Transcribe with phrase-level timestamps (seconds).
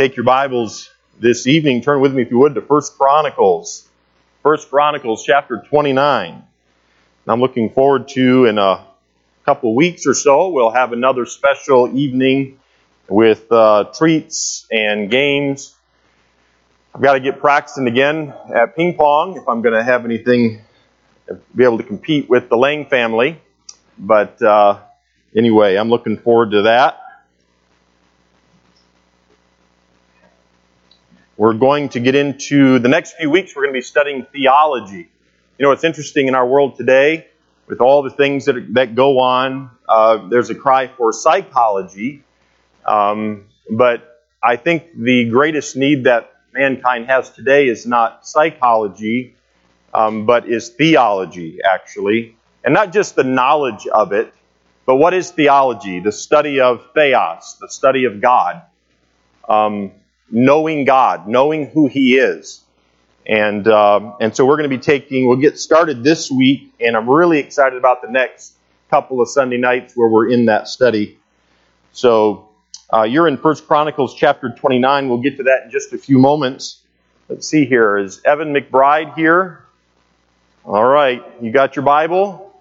[0.00, 3.86] take your Bibles this evening, turn with me, if you would, to First Chronicles.
[4.42, 6.32] First Chronicles chapter 29.
[6.32, 6.42] And
[7.26, 8.86] I'm looking forward to, in a
[9.44, 12.58] couple weeks or so, we'll have another special evening
[13.10, 15.74] with uh, treats and games.
[16.94, 20.62] I've got to get practicing again at ping pong if I'm going to have anything,
[21.54, 23.38] be able to compete with the Lang family.
[23.98, 24.78] But uh,
[25.36, 27.00] anyway, I'm looking forward to that.
[31.40, 35.08] We're going to get into the next few weeks, we're going to be studying theology.
[35.56, 37.28] You know, it's interesting in our world today,
[37.66, 42.24] with all the things that, that go on, uh, there's a cry for psychology.
[42.84, 49.34] Um, but I think the greatest need that mankind has today is not psychology,
[49.94, 52.36] um, but is theology, actually.
[52.62, 54.34] And not just the knowledge of it,
[54.84, 56.00] but what is theology?
[56.00, 58.60] The study of theos, the study of God.
[59.48, 59.92] Um,
[60.30, 62.62] knowing God, knowing who He is.
[63.26, 66.96] And, uh, and so we're going to be taking, we'll get started this week, and
[66.96, 68.54] I'm really excited about the next
[68.90, 71.18] couple of Sunday nights where we're in that study.
[71.92, 72.48] So
[72.92, 75.08] uh, you're in First Chronicles chapter 29.
[75.08, 76.80] We'll get to that in just a few moments.
[77.28, 77.98] Let's see here.
[77.98, 79.64] Is Evan McBride here?
[80.64, 81.22] All right.
[81.40, 82.60] You got your Bible?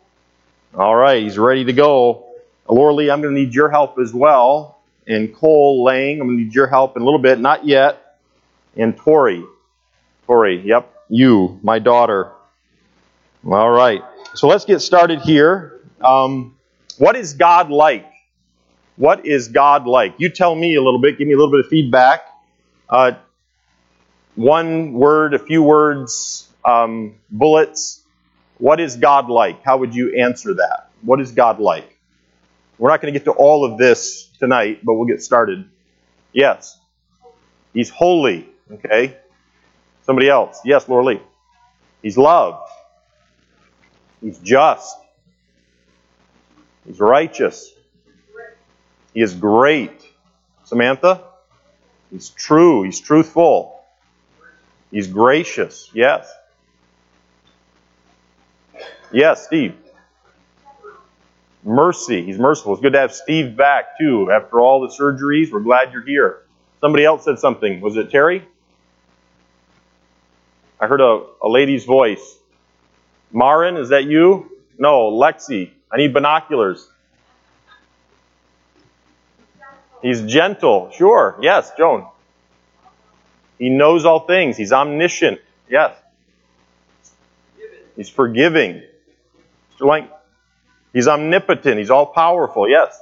[0.76, 1.24] All right.
[1.24, 2.28] He's ready to go.
[2.68, 4.79] Laura Lee, I'm going to need your help as well
[5.10, 6.22] and Cole Lang.
[6.22, 7.40] I'm going to need your help in a little bit.
[7.40, 8.20] Not yet.
[8.78, 9.44] And Tori.
[10.26, 12.32] Tori, yep, you, my daughter.
[13.46, 14.02] All right.
[14.36, 15.82] So let's get started here.
[16.02, 16.56] Um,
[17.00, 18.06] what is God like?
[18.96, 20.16] What is God like?
[20.20, 21.18] You tell me a little bit.
[21.18, 22.22] Give me a little bit of feedback.
[22.88, 23.14] Uh,
[24.36, 28.04] one word, a few words, um, bullets.
[28.58, 29.64] What is God like?
[29.64, 30.92] How would you answer that?
[31.02, 31.99] What is God like?
[32.80, 35.70] We're not going to get to all of this tonight, but we'll get started.
[36.32, 36.80] Yes.
[37.74, 38.50] He's holy.
[38.72, 39.18] Okay.
[40.04, 40.62] Somebody else.
[40.64, 41.22] Yes, Laura Lee.
[42.02, 42.70] He's loved.
[44.22, 44.98] He's just.
[46.88, 47.74] He's righteous.
[49.14, 50.02] He is great.
[50.64, 51.22] Samantha?
[52.12, 52.84] He's true.
[52.84, 53.84] He's truthful.
[54.90, 55.92] He's gracious.
[55.94, 56.32] Yes.
[59.12, 59.76] Yes, Steve
[61.70, 62.26] mercy.
[62.26, 62.74] He's merciful.
[62.74, 64.32] It's good to have Steve back, too.
[64.32, 66.42] After all the surgeries, we're glad you're here.
[66.82, 67.80] Somebody else said something.
[67.82, 68.44] Was it Terry?
[70.80, 72.38] I heard a, a lady's voice.
[73.32, 74.50] Marin, is that you?
[74.78, 75.72] No, Lexi.
[75.92, 76.90] I need binoculars.
[80.02, 80.92] He's gentle.
[80.92, 81.38] Sure.
[81.42, 82.08] Yes, Joan.
[83.58, 84.56] He knows all things.
[84.56, 85.42] He's omniscient.
[85.70, 85.94] Yes.
[87.98, 88.82] He's forgiving.
[89.74, 89.86] Mr.
[89.86, 90.08] Lang,
[90.94, 91.78] He's omnipotent.
[91.78, 92.70] He's all powerful.
[92.70, 93.00] Yes.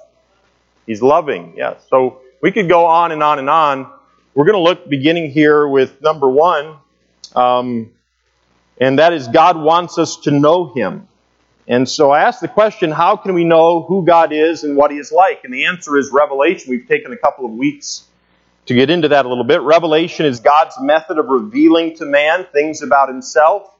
[0.85, 1.53] He's loving.
[1.55, 1.85] Yes.
[1.89, 3.91] So we could go on and on and on.
[4.33, 6.77] We're going to look beginning here with number one,
[7.35, 7.91] um,
[8.79, 11.07] and that is God wants us to know Him.
[11.67, 14.91] And so I asked the question, how can we know who God is and what
[14.91, 15.43] He is like?
[15.43, 16.69] And the answer is revelation.
[16.69, 18.05] We've taken a couple of weeks
[18.67, 19.61] to get into that a little bit.
[19.61, 23.73] Revelation is God's method of revealing to man things about Himself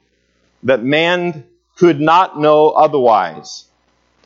[0.63, 3.66] that man could not know otherwise.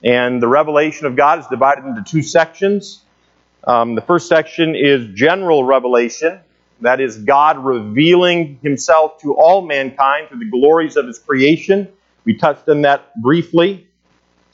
[0.04, 3.02] And the revelation of God is divided into two sections.
[3.64, 6.40] Um, the first section is general revelation.
[6.82, 11.88] That is God revealing himself to all mankind through the glories of his creation.
[12.26, 13.88] We touched on that briefly.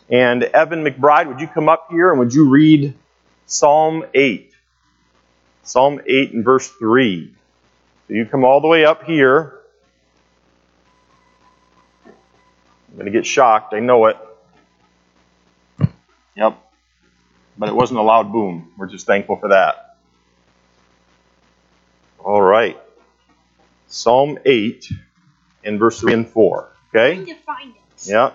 [0.09, 2.93] And Evan McBride, would you come up here and would you read
[3.45, 4.53] Psalm 8?
[5.63, 7.33] Psalm 8 and verse 3.
[8.07, 9.59] So you come all the way up here.
[12.05, 14.17] I'm going to get shocked, I know it.
[16.37, 16.55] Yep.
[17.57, 18.71] But it wasn't a loud boom.
[18.77, 19.97] We're just thankful for that.
[22.19, 22.79] All right.
[23.87, 24.91] Psalm 8
[25.63, 26.71] in verse 3 and 4.
[26.89, 27.25] Okay?
[27.25, 28.07] to find it.
[28.07, 28.31] Yeah.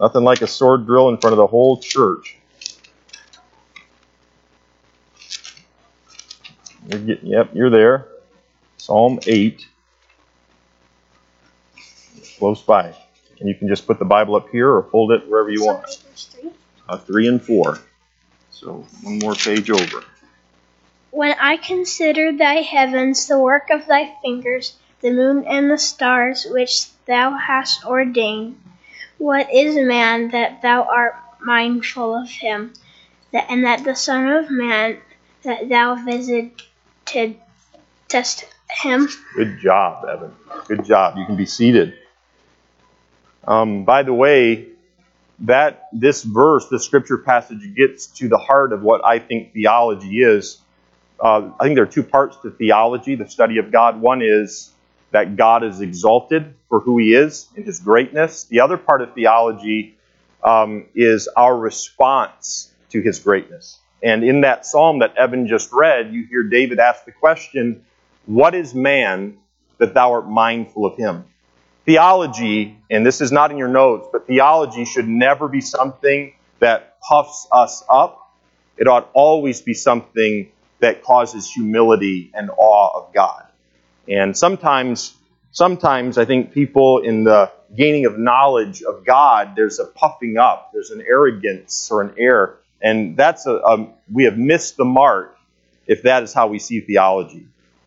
[0.00, 2.36] Nothing like a sword drill in front of the whole church.
[6.88, 8.08] You're getting, yep, you're there.
[8.76, 9.64] Psalm 8.
[12.38, 12.92] Close by.
[13.38, 15.86] And you can just put the Bible up here or hold it wherever you want
[16.88, 17.78] uh, 3 and 4.
[18.50, 20.04] So one more page over.
[21.10, 26.46] When I consider thy heavens, the work of thy fingers, the moon and the stars
[26.48, 28.60] which thou hast ordained,
[29.18, 32.72] what is man that thou art mindful of him,
[33.32, 34.98] that, and that the Son of Man
[35.42, 36.50] that thou visited
[38.08, 39.08] test him?
[39.36, 40.34] Good job, Evan.
[40.66, 41.16] Good job.
[41.16, 41.94] You can be seated.
[43.46, 44.73] Um, by the way,
[45.40, 50.18] that this verse, this scripture passage, gets to the heart of what I think theology
[50.22, 50.60] is.
[51.20, 54.00] uh, I think there are two parts to theology, the study of God.
[54.00, 54.72] One is
[55.12, 58.44] that God is exalted for who he is in his greatness.
[58.44, 59.96] The other part of theology
[60.42, 63.78] um, is our response to his greatness.
[64.02, 67.84] And in that psalm that Evan just read, you hear David ask the question,
[68.26, 69.38] What is man
[69.78, 71.24] that thou art mindful of him?
[71.84, 76.98] Theology, and this is not in your notes, but theology should never be something that
[77.00, 78.32] puffs us up.
[78.78, 80.50] It ought always be something
[80.80, 83.44] that causes humility and awe of God.
[84.08, 85.14] And sometimes,
[85.52, 90.70] sometimes I think people in the gaining of knowledge of God, there's a puffing up,
[90.72, 95.36] there's an arrogance or an air, and that's a, a we have missed the mark
[95.86, 97.46] if that is how we see theology.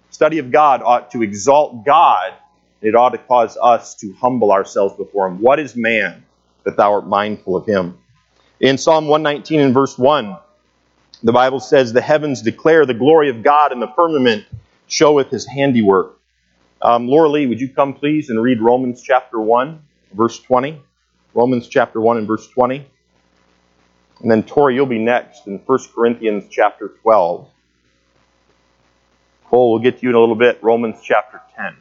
[0.09, 2.33] Study of God ought to exalt God.
[2.81, 5.39] It ought to cause us to humble ourselves before Him.
[5.39, 6.23] What is man
[6.63, 7.97] that thou art mindful of him?
[8.59, 10.37] In Psalm 119 and verse 1,
[11.23, 14.45] the Bible says, The heavens declare the glory of God, and the firmament
[14.87, 16.19] showeth his handiwork.
[16.81, 19.81] Um, Laura Lee, would you come please and read Romans chapter 1,
[20.13, 20.81] verse 20?
[21.33, 22.85] Romans chapter 1 and verse 20.
[24.21, 27.47] And then Tori, you'll be next in 1 Corinthians chapter 12.
[29.45, 30.59] Cole, we'll get to you in a little bit.
[30.61, 31.75] Romans chapter 10.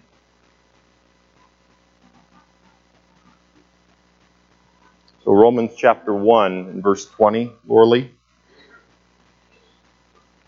[5.27, 8.05] So Romans chapter 1 and verse 20, Laura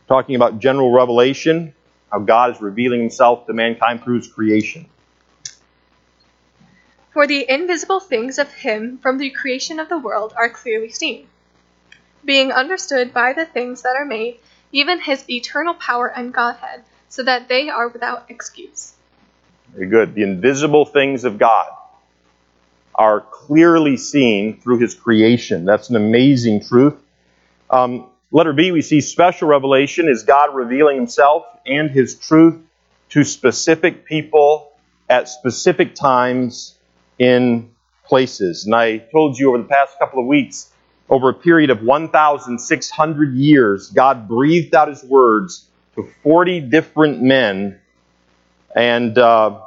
[0.06, 1.74] talking about general revelation,
[2.12, 4.86] how God is revealing himself to mankind through his creation.
[7.10, 11.26] For the invisible things of him from the creation of the world are clearly seen,
[12.24, 14.38] being understood by the things that are made,
[14.70, 18.92] even his eternal power and Godhead, so that they are without excuse.
[19.74, 20.14] Very good.
[20.14, 21.77] The invisible things of God
[22.98, 25.64] are clearly seen through his creation.
[25.64, 26.96] That's an amazing truth.
[27.70, 32.60] Um, Letter B, we see special revelation is God revealing himself and his truth
[33.10, 34.72] to specific people
[35.08, 36.76] at specific times
[37.18, 37.70] in
[38.04, 38.66] places.
[38.66, 40.70] And I told you over the past couple of weeks,
[41.08, 47.80] over a period of 1,600 years, God breathed out his words to 40 different men.
[48.74, 49.60] And uh,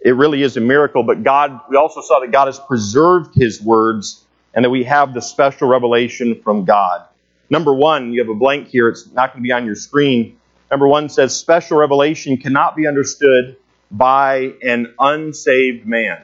[0.00, 1.02] it really is a miracle.
[1.02, 5.14] But God, we also saw that God has preserved his words and that we have
[5.14, 7.06] the special revelation from God.
[7.50, 10.38] Number one, you have a blank here, it's not going to be on your screen.
[10.70, 13.56] Number one says special revelation cannot be understood
[13.90, 16.22] by an unsaved man.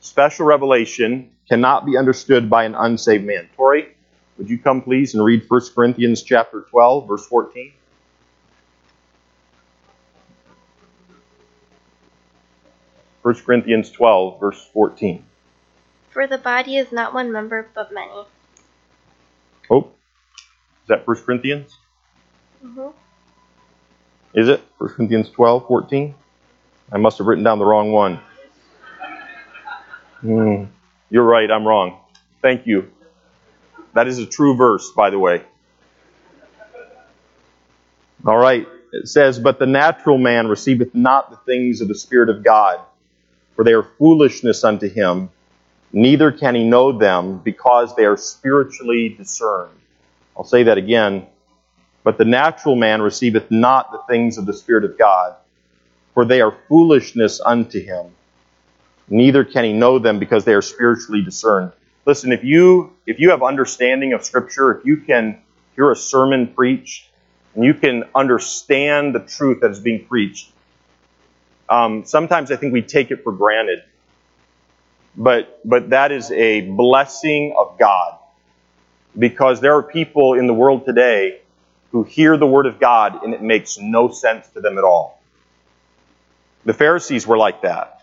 [0.00, 3.48] Special revelation cannot be understood by an unsaved man.
[3.56, 3.88] Tori,
[4.36, 7.72] would you come please and read 1 Corinthians chapter 12, verse 14?
[13.28, 15.22] First Corinthians 12, verse 14.
[16.08, 18.24] For the body is not one member, but many.
[19.68, 21.76] Oh, is that 1 Corinthians?
[22.64, 22.88] Mm-hmm.
[24.32, 24.62] Is it?
[24.78, 26.14] 1 Corinthians 12, 14?
[26.90, 28.18] I must have written down the wrong one.
[30.24, 30.68] Mm,
[31.10, 32.00] you're right, I'm wrong.
[32.40, 32.90] Thank you.
[33.92, 35.42] That is a true verse, by the way.
[38.24, 38.66] All right.
[38.90, 42.80] It says, But the natural man receiveth not the things of the Spirit of God,
[43.58, 45.30] for they are foolishness unto him,
[45.92, 49.74] neither can he know them, because they are spiritually discerned.
[50.36, 51.26] I'll say that again.
[52.04, 55.34] But the natural man receiveth not the things of the Spirit of God,
[56.14, 58.12] for they are foolishness unto him.
[59.08, 61.72] Neither can he know them because they are spiritually discerned.
[62.06, 65.42] Listen, if you if you have understanding of Scripture, if you can
[65.74, 67.10] hear a sermon preached,
[67.56, 70.52] and you can understand the truth that is being preached,
[71.68, 73.82] um, sometimes I think we take it for granted.
[75.16, 78.18] But but that is a blessing of God
[79.18, 81.40] because there are people in the world today
[81.90, 85.20] who hear the Word of God and it makes no sense to them at all.
[86.64, 88.02] The Pharisees were like that.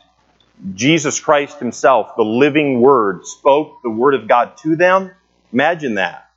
[0.73, 5.11] Jesus Christ Himself, the living Word, spoke the Word of God to them.
[5.53, 6.29] Imagine that.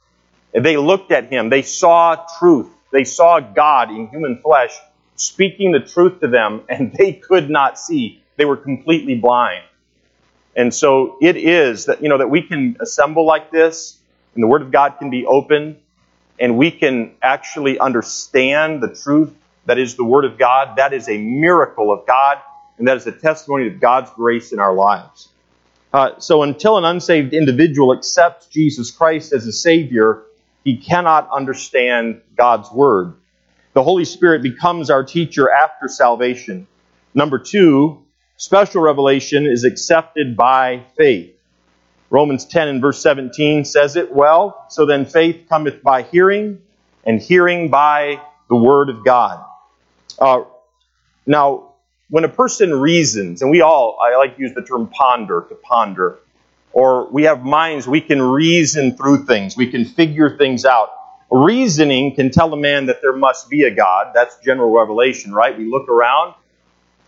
[0.52, 4.73] They looked at Him, they saw truth, they saw God in human flesh
[5.20, 8.22] speaking the truth to them, and they could not see.
[8.37, 9.64] They were completely blind.
[10.56, 13.98] And so it is that, you know, that we can assemble like this
[14.34, 15.78] and the Word of God can be open,
[16.38, 19.34] and we can actually understand the truth
[19.66, 22.38] that is the Word of God, that is a miracle of God,
[22.78, 25.28] and that is a testimony of God's grace in our lives.
[25.92, 30.22] Uh, so until an unsaved individual accepts Jesus Christ as a Savior,
[30.62, 33.14] he cannot understand God's Word.
[33.78, 36.66] The Holy Spirit becomes our teacher after salvation.
[37.14, 38.02] Number two,
[38.37, 41.37] special revelation is accepted by faith.
[42.11, 44.66] Romans 10 and verse 17 says it well.
[44.68, 46.61] So then faith cometh by hearing,
[47.04, 49.44] and hearing by the Word of God.
[50.18, 50.42] Uh,
[51.25, 51.75] now,
[52.11, 55.54] when a person reasons, and we all, I like to use the term ponder, to
[55.54, 56.18] ponder,
[56.73, 60.90] or we have minds, we can reason through things, we can figure things out.
[61.30, 64.12] Reasoning can tell a man that there must be a God.
[64.14, 65.56] That's general revelation, right?
[65.56, 66.35] We look around,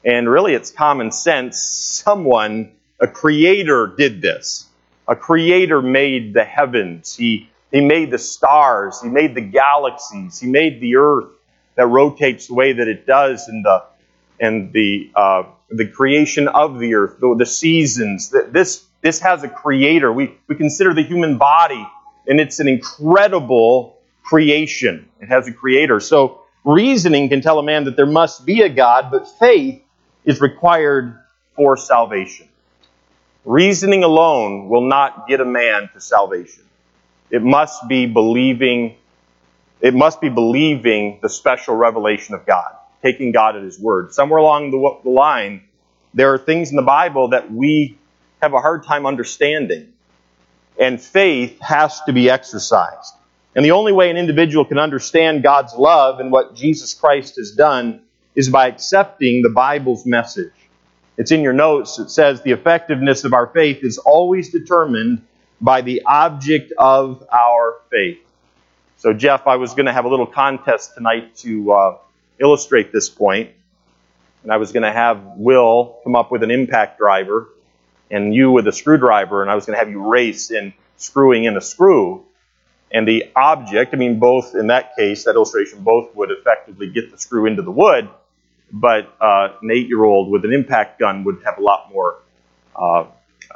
[0.05, 1.63] and really it's common sense.
[1.63, 4.67] Someone, a creator, did this.
[5.09, 7.17] A creator made the heavens.
[7.17, 9.01] He, he made the stars.
[9.01, 10.39] He made the galaxies.
[10.39, 11.31] He made the earth
[11.77, 13.85] that rotates the way that it does, and the
[14.39, 18.31] and the uh, the creation of the earth, the, the seasons.
[18.31, 20.13] This this has a creator.
[20.13, 21.87] We we consider the human body,
[22.27, 24.00] and it's an incredible
[24.31, 25.09] creation.
[25.21, 25.99] It has a creator.
[25.99, 29.83] So reasoning can tell a man that there must be a God, but faith
[30.25, 31.19] is required
[31.57, 32.49] for salvation.
[33.45, 36.63] Reasoning alone will not get a man to salvation.
[37.29, 38.97] It must be believing
[39.81, 42.71] it must be believing the special revelation of God,
[43.03, 44.13] taking God at His word.
[44.13, 45.65] Somewhere along the, line,
[46.13, 47.97] there are things in the Bible that we
[48.43, 49.95] have a hard time understanding.
[50.79, 53.15] And faith has to be exercised.
[53.55, 57.53] And the only way an individual can understand God's love and what Jesus Christ has
[57.53, 58.03] done
[58.35, 60.53] is by accepting the Bible's message.
[61.17, 61.99] It's in your notes.
[61.99, 65.23] It says the effectiveness of our faith is always determined
[65.61, 68.21] by the object of our faith.
[68.97, 71.99] So, Jeff, I was going to have a little contest tonight to uh,
[72.39, 73.51] illustrate this point,
[74.43, 77.49] and I was going to have Will come up with an impact driver,
[78.11, 81.45] and you with a screwdriver, and I was going to have you race in screwing
[81.45, 82.25] in a screw.
[82.93, 87.11] And the object, I mean, both in that case, that illustration, both would effectively get
[87.11, 88.09] the screw into the wood,
[88.73, 92.19] but uh, an eight year old with an impact gun would have a lot more
[92.75, 93.05] uh,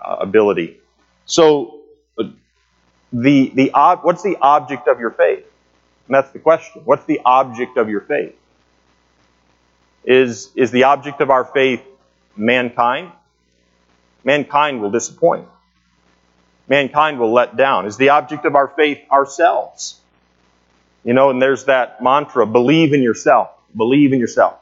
[0.02, 0.78] ability.
[1.26, 1.80] So,
[3.12, 5.44] the, the ob- what's the object of your faith?
[6.06, 6.82] And that's the question.
[6.84, 8.34] What's the object of your faith?
[10.04, 11.82] Is, is the object of our faith
[12.36, 13.12] mankind?
[14.22, 15.48] Mankind will disappoint.
[16.68, 17.87] Mankind will let down.
[17.87, 20.00] Is the object of our faith ourselves?
[21.04, 23.50] You know, and there's that mantra believe in yourself.
[23.76, 24.59] Believe in yourself.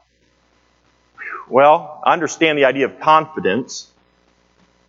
[1.49, 3.90] Well, I understand the idea of confidence.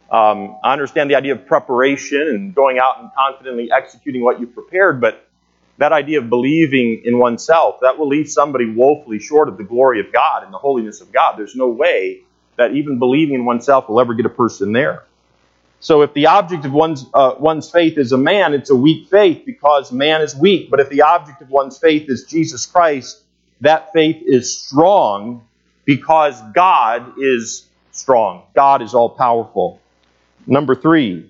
[0.09, 4.53] Um, I understand the idea of preparation and going out and confidently executing what you've
[4.53, 5.27] prepared, but
[5.77, 9.99] that idea of believing in oneself, that will leave somebody woefully short of the glory
[9.99, 11.35] of God and the holiness of God.
[11.37, 12.21] There's no way
[12.57, 15.03] that even believing in oneself will ever get a person there.
[15.83, 19.09] So if the object of one's, uh, one's faith is a man, it's a weak
[19.09, 20.69] faith because man is weak.
[20.71, 23.21] But if the object of one's faith is Jesus Christ,
[23.59, 25.45] that faith is strong
[25.83, 28.43] because God is strong.
[28.55, 29.81] God is all powerful.
[30.47, 31.29] Number three,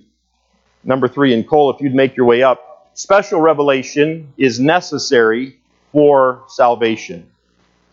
[0.83, 5.57] number three, and Cole, if you'd make your way up, special revelation is necessary
[5.91, 7.27] for salvation.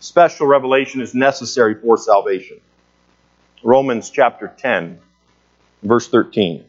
[0.00, 2.60] Special revelation is necessary for salvation.
[3.62, 4.98] Romans chapter 10,
[5.82, 6.64] verse 13.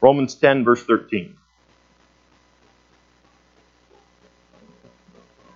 [0.00, 1.36] Romans 10, verse 13.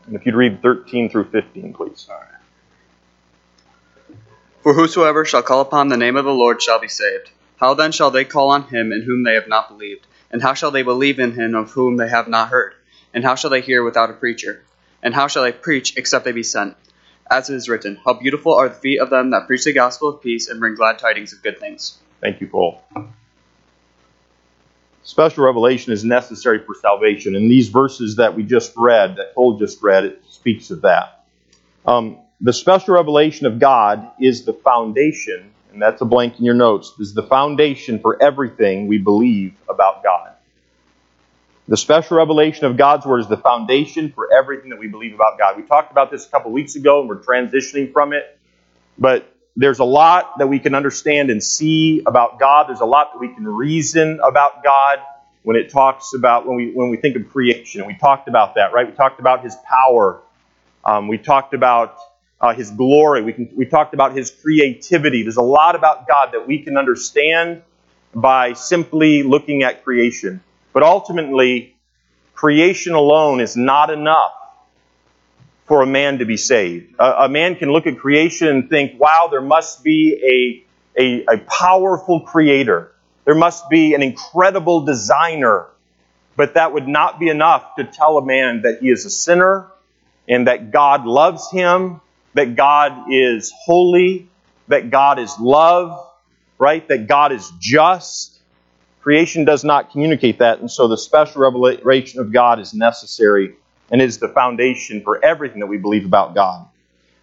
[0.07, 2.09] And if you'd read 13 through 15, please.
[4.63, 7.31] For whosoever shall call upon the name of the Lord shall be saved.
[7.59, 10.07] How then shall they call on him in whom they have not believed?
[10.31, 12.75] And how shall they believe in him of whom they have not heard?
[13.13, 14.63] And how shall they hear without a preacher?
[15.03, 16.77] And how shall they preach except they be sent?
[17.31, 20.09] As it is written, How beautiful are the feet of them that preach the gospel
[20.09, 21.99] of peace and bring glad tidings of good things.
[22.21, 22.83] Thank you, Paul.
[25.03, 27.35] Special revelation is necessary for salvation.
[27.35, 31.25] And these verses that we just read, that Cole just read, it speaks of that.
[31.87, 36.55] Um, the special revelation of God is the foundation and that's a blank in your
[36.55, 40.33] notes, is the foundation for everything we believe about God.
[41.69, 45.39] The special revelation of God's Word is the foundation for everything that we believe about
[45.39, 45.57] God.
[45.57, 48.39] We talked about this a couple weeks ago and we're transitioning from it.
[48.99, 52.69] But there's a lot that we can understand and see about God.
[52.69, 55.01] There's a lot that we can reason about God
[55.43, 57.85] when it talks about, when we, when we think of creation.
[57.85, 58.87] We talked about that, right?
[58.87, 60.23] We talked about His power.
[60.85, 61.99] Um, we talked about
[62.41, 63.23] uh, his glory.
[63.23, 65.25] We, can, we talked about his creativity.
[65.25, 67.63] There's a lot about God that we can understand
[68.15, 70.41] by simply looking at creation.
[70.73, 71.75] But ultimately,
[72.35, 74.38] creation alone is not enough
[75.69, 76.95] for a man to be saved.
[76.99, 80.65] A, a man can look at creation and think, wow, there must be
[80.97, 82.93] a, a, a powerful creator.
[83.25, 85.67] There must be an incredible designer.
[86.37, 89.67] But that would not be enough to tell a man that he is a sinner
[90.27, 92.01] and that God loves him
[92.39, 94.29] that God is holy,
[94.69, 96.07] that God is love,
[96.59, 96.87] right?
[96.89, 98.39] That God is just.
[99.01, 103.57] Creation does not communicate that, and so the special revelation of God is necessary
[103.91, 106.67] and is the foundation for everything that we believe about God.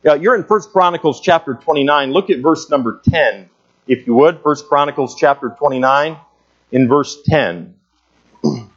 [0.03, 2.11] You're in 1 Chronicles chapter 29.
[2.11, 3.49] Look at verse number 10,
[3.87, 4.43] if you would.
[4.43, 6.17] 1 Chronicles chapter 29,
[6.71, 7.75] in verse 10.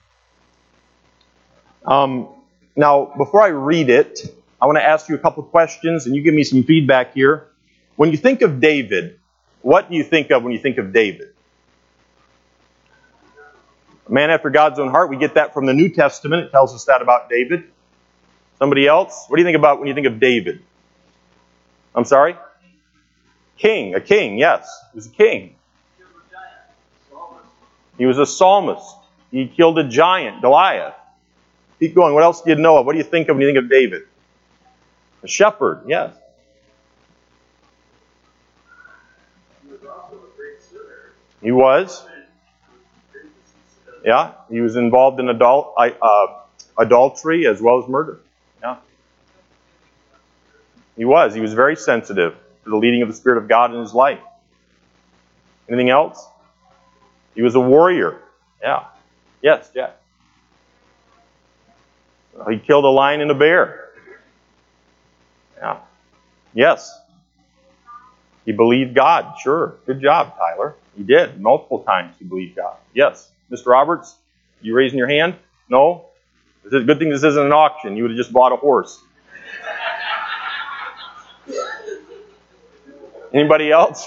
[1.84, 2.28] um,
[2.76, 4.20] now, before I read it,
[4.60, 7.48] I want to ask you a couple questions, and you give me some feedback here.
[7.96, 9.18] When you think of David,
[9.60, 11.34] what do you think of when you think of David?
[14.08, 15.10] A man after God's own heart.
[15.10, 16.46] We get that from the New Testament.
[16.46, 17.64] It tells us that about David.
[18.58, 19.26] Somebody else?
[19.28, 20.62] What do you think about when you think of David?
[21.94, 22.36] I'm sorry?
[23.56, 23.94] King.
[23.94, 24.68] A king, yes.
[24.92, 25.54] He was a king.
[27.96, 28.94] He was a psalmist.
[29.30, 30.94] He killed a giant, Goliath.
[31.80, 32.14] Keep going.
[32.14, 32.86] What else do you know of?
[32.86, 34.02] What do you think of when you think of David?
[35.22, 36.14] A shepherd, yes.
[41.40, 42.04] He was.
[44.04, 46.26] Yeah, he was involved in adult, uh,
[46.78, 48.20] adultery as well as murder.
[48.62, 48.76] Yeah.
[50.96, 51.34] He was.
[51.34, 52.34] He was very sensitive
[52.64, 54.20] to the leading of the Spirit of God in his life.
[55.68, 56.26] Anything else?
[57.34, 58.20] He was a warrior.
[58.62, 58.86] Yeah.
[59.42, 59.96] Yes, Jack.
[62.50, 63.90] He killed a lion and a bear.
[65.56, 65.78] Yeah.
[66.54, 67.00] Yes.
[68.44, 69.34] He believed God.
[69.40, 69.76] Sure.
[69.86, 70.74] Good job, Tyler.
[70.96, 71.40] He did.
[71.40, 72.76] Multiple times he believed God.
[72.94, 73.30] Yes.
[73.50, 73.66] Mr.
[73.66, 74.16] Roberts,
[74.60, 75.36] you raising your hand?
[75.68, 76.07] No?
[76.68, 77.96] It's a good thing this isn't an auction.
[77.96, 79.02] You would have just bought a horse.
[83.32, 84.06] Anybody else?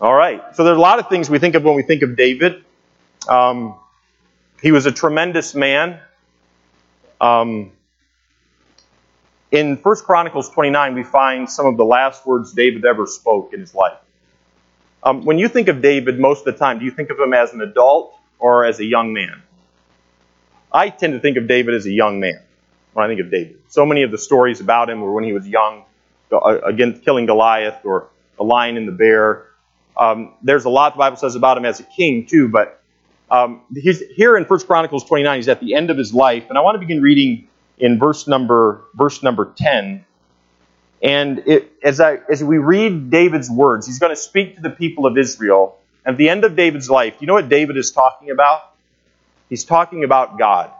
[0.00, 0.40] All right.
[0.54, 2.64] So there's a lot of things we think of when we think of David.
[3.28, 3.74] Um,
[4.62, 5.98] he was a tremendous man.
[7.20, 7.72] Um,
[9.50, 13.58] in 1 Chronicles 29, we find some of the last words David ever spoke in
[13.58, 13.98] his life.
[15.02, 17.34] Um, when you think of David most of the time, do you think of him
[17.34, 19.42] as an adult or as a young man?
[20.72, 22.40] I tend to think of David as a young man
[22.92, 23.60] when I think of David.
[23.68, 25.84] So many of the stories about him were when he was young,
[26.32, 29.46] uh, against killing Goliath or the lion and the bear.
[29.96, 32.82] Um, there's a lot the Bible says about him as a king too, but
[33.30, 35.36] um, he's here in 1 Chronicles 29.
[35.36, 38.26] He's at the end of his life, and I want to begin reading in verse
[38.26, 40.04] number verse number 10.
[41.02, 44.70] And it, as I as we read David's words, he's going to speak to the
[44.70, 45.78] people of Israel.
[46.04, 48.69] At the end of David's life, you know what David is talking about?
[49.50, 50.70] He's talking about God.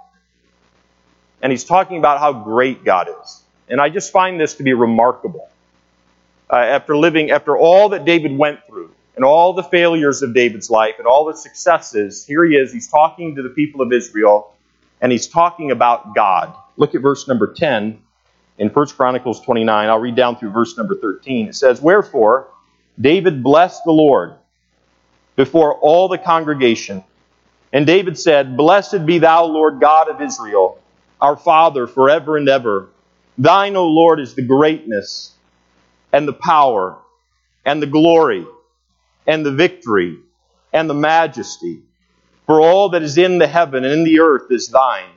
[1.42, 3.42] And he's talking about how great God is.
[3.68, 5.48] And I just find this to be remarkable.
[6.50, 10.70] Uh, after living, after all that David went through, and all the failures of David's
[10.70, 12.72] life and all the successes, here he is.
[12.72, 14.54] He's talking to the people of Israel,
[15.00, 16.54] and he's talking about God.
[16.78, 18.00] Look at verse number 10
[18.58, 19.88] in 1 Chronicles 29.
[19.88, 21.48] I'll read down through verse number 13.
[21.48, 22.48] It says, Wherefore
[22.98, 24.34] David blessed the Lord
[25.36, 27.04] before all the congregation.
[27.72, 30.78] And David said, Blessed be thou, Lord God of Israel,
[31.20, 32.88] our Father, forever and ever.
[33.38, 35.34] Thine, O Lord, is the greatness
[36.12, 36.98] and the power
[37.64, 38.46] and the glory
[39.26, 40.18] and the victory
[40.72, 41.82] and the majesty.
[42.46, 45.10] For all that is in the heaven and in the earth is thine.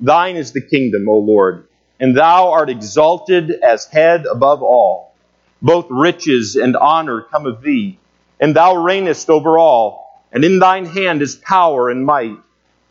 [0.00, 1.68] Thine is the kingdom, O Lord,
[2.00, 5.14] and thou art exalted as head above all.
[5.60, 8.00] Both riches and honor come of thee,
[8.40, 10.01] and thou reignest over all,
[10.32, 12.38] and in thine hand is power and might,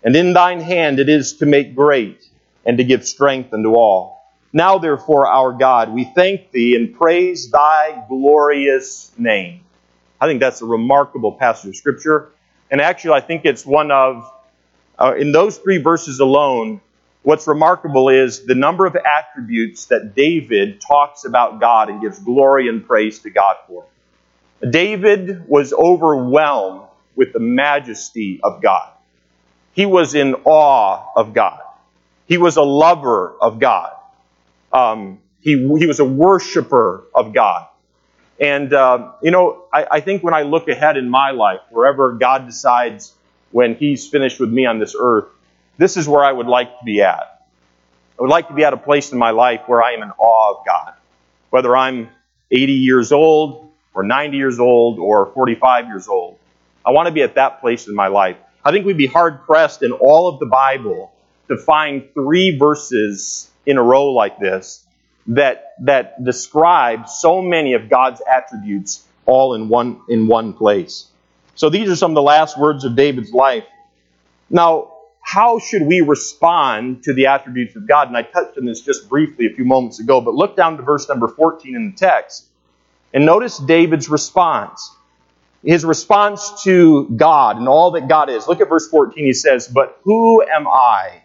[0.03, 2.23] and in thine hand it is to make great,
[2.65, 4.21] and to give strength unto all.
[4.53, 9.61] Now therefore, our God, we thank thee and praise thy glorious name
[10.21, 12.29] I think that's a remarkable passage of Scripture.
[12.69, 14.31] And actually, I think it's one of,
[14.99, 16.79] uh, in those three verses alone,
[17.23, 22.69] what's remarkable is the number of attributes that David talks about God and gives glory
[22.69, 23.83] and praise to God for.
[24.69, 26.83] David was overwhelmed
[27.15, 28.91] with the majesty of God.
[29.73, 31.59] He was in awe of God.
[32.27, 33.93] He was a lover of God.
[34.71, 37.67] Um, he, he was a worshiper of God.
[38.39, 42.13] And, uh, you know, I, I think when I look ahead in my life, wherever
[42.13, 43.13] God decides
[43.51, 45.25] when He's finished with me on this earth,
[45.77, 47.45] this is where I would like to be at.
[48.17, 50.11] I would like to be at a place in my life where I am in
[50.17, 50.93] awe of God.
[51.49, 52.09] Whether I'm
[52.51, 56.37] 80 years old, or 90 years old, or 45 years old.
[56.85, 58.37] I want to be at that place in my life.
[58.63, 61.11] I think we'd be hard pressed in all of the Bible
[61.47, 64.85] to find three verses in a row like this
[65.27, 71.07] that, that describe so many of God's attributes all in one, in one place.
[71.55, 73.65] So these are some of the last words of David's life.
[74.49, 78.07] Now, how should we respond to the attributes of God?
[78.07, 80.83] And I touched on this just briefly a few moments ago, but look down to
[80.83, 82.47] verse number 14 in the text
[83.13, 84.95] and notice David's response.
[85.63, 88.47] His response to God and all that God is.
[88.47, 89.25] Look at verse 14.
[89.25, 91.21] He says, But who am I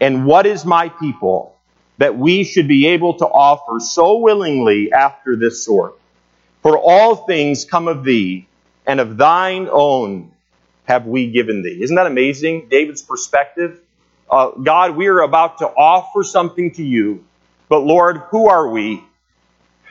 [0.00, 1.56] And what is my people
[1.98, 5.94] that we should be able to offer so willingly after this sort?
[6.62, 8.48] For all things come of thee,
[8.86, 10.32] and of thine own
[10.84, 11.80] have we given thee.
[11.82, 12.68] Isn't that amazing?
[12.70, 13.80] David's perspective.
[14.30, 17.24] Uh, God, we are about to offer something to you,
[17.68, 19.04] but Lord, who are we?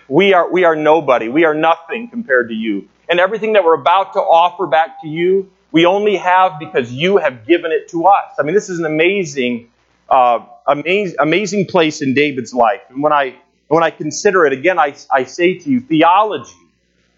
[0.10, 1.30] We are, we are nobody.
[1.30, 2.90] We are nothing compared to you.
[3.10, 7.18] And everything that we're about to offer back to you, we only have because you
[7.18, 8.34] have given it to us.
[8.40, 9.72] I mean, this is an amazing,
[10.08, 12.82] uh, amazing, amazing place in David's life.
[12.90, 13.36] And when I,
[13.68, 16.54] when I consider it, again, I, I say to you, theology,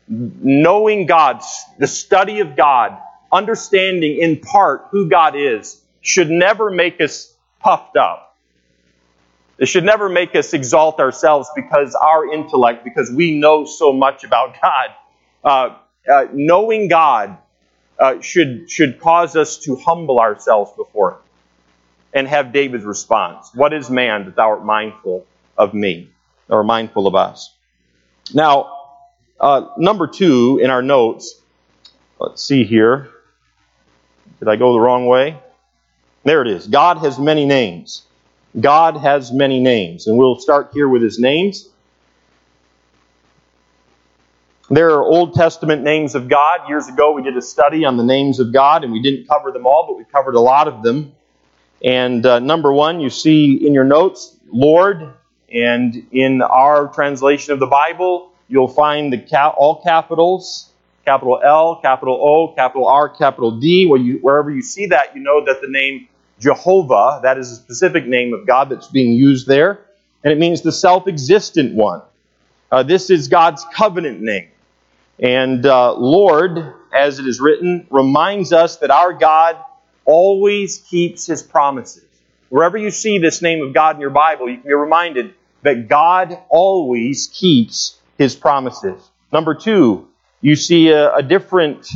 [0.08, 1.42] knowing God,
[1.78, 2.98] the study of God,
[3.32, 8.38] understanding in part who God is, should never make us puffed up.
[9.58, 14.24] It should never make us exalt ourselves because our intellect, because we know so much
[14.24, 14.90] about God.
[15.44, 15.78] Uh,
[16.10, 17.38] uh, knowing God
[18.00, 21.20] uh, should, should cause us to humble ourselves before Him
[22.14, 25.26] and have David's response What is man that thou art mindful
[25.58, 26.10] of me,
[26.50, 27.54] or mindful of us?
[28.34, 28.78] Now,
[29.40, 31.40] uh, number two in our notes,
[32.20, 33.10] let's see here.
[34.40, 35.40] Did I go the wrong way?
[36.24, 36.68] There it is.
[36.68, 38.04] God has many names.
[38.60, 40.08] God has many names.
[40.08, 41.68] And we'll start here with his names.
[44.72, 46.70] There are Old Testament names of God.
[46.70, 49.52] Years ago, we did a study on the names of God, and we didn't cover
[49.52, 51.12] them all, but we covered a lot of them.
[51.84, 55.14] And uh, number one, you see in your notes, Lord,
[55.54, 60.70] and in our translation of the Bible, you'll find the cap- all capitals,
[61.04, 63.88] capital L, capital O, capital R, capital D.
[63.88, 66.08] Where you, wherever you see that, you know that the name
[66.40, 69.82] Jehovah, that is a specific name of God that's being used there,
[70.24, 72.04] and it means the self existent one.
[72.72, 74.48] Uh, this is God's covenant name.
[75.20, 79.58] And uh, Lord, as it is written, reminds us that our God
[80.06, 82.06] always keeps his promises.
[82.50, 85.88] Wherever you see this name of God in your Bible, you can be reminded that
[85.88, 89.10] God always keeps his promises.
[89.32, 90.08] Number two,
[90.42, 91.88] you see a, a different,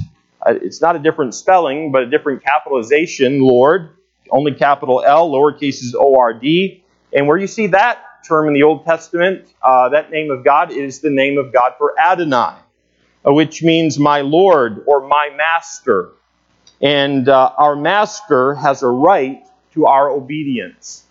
[0.46, 3.90] uh, it's not a different spelling, but a different capitalization, Lord
[4.32, 6.84] only capital L, lowercase is O R D.
[7.14, 10.72] And where you see that term in the Old Testament, uh, that name of God
[10.72, 12.56] is the name of God for Adonai,
[13.26, 16.12] which means my Lord or my Master.
[16.82, 21.04] And uh, our Master has a right to our obedience.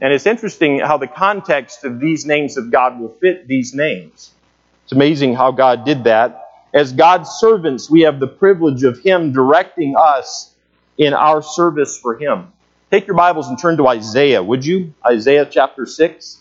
[0.00, 4.32] And it's interesting how the context of these names of God will fit these names.
[4.84, 6.44] It's amazing how God did that.
[6.72, 10.54] As God's servants, we have the privilege of Him directing us
[10.96, 12.52] in our service for Him.
[12.90, 14.94] Take your Bibles and turn to Isaiah, would you?
[15.04, 16.38] Isaiah chapter 6.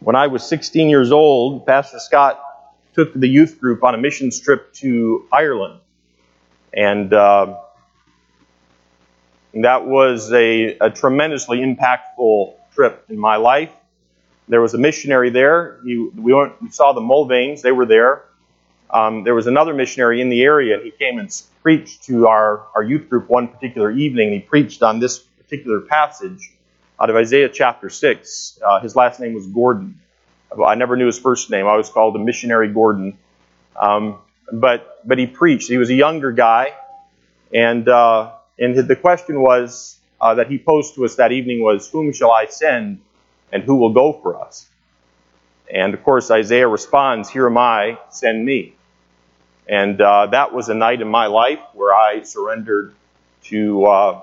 [0.00, 2.40] When I was 16 years old, Pastor Scott
[2.94, 5.80] took the youth group on a missions trip to Ireland.
[6.72, 7.58] And uh,
[9.52, 13.72] that was a, a, tremendously impactful trip in my life.
[14.48, 15.80] There was a missionary there.
[15.84, 18.24] He, we, went, we saw the Mulvanes, they were there.
[18.88, 21.30] Um, there was another missionary in the area, and he came and
[21.62, 26.54] preached to our, our youth group one particular evening, he preached on this particular passage
[27.00, 28.60] out of Isaiah chapter 6.
[28.62, 29.98] Uh, his last name was Gordon.
[30.64, 31.66] I never knew his first name.
[31.66, 33.16] I was called a missionary Gordon.
[33.80, 34.18] Um,
[34.52, 35.68] but, but he preached.
[35.68, 36.74] He was a younger guy,
[37.54, 41.88] and, uh, and the question was uh, that he posed to us that evening was,
[41.88, 43.00] Whom shall I send,
[43.52, 44.68] and who will go for us?
[45.72, 48.74] And of course, Isaiah responds, Here am I, send me.
[49.68, 52.92] And uh, that was a night in my life where I surrendered
[53.44, 54.20] to, uh,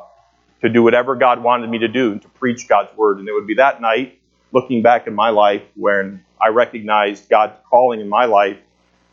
[0.62, 3.20] to do whatever God wanted me to do, and to preach God's word.
[3.20, 4.20] And it would be that night,
[4.52, 8.58] looking back in my life, when I recognized God's calling in my life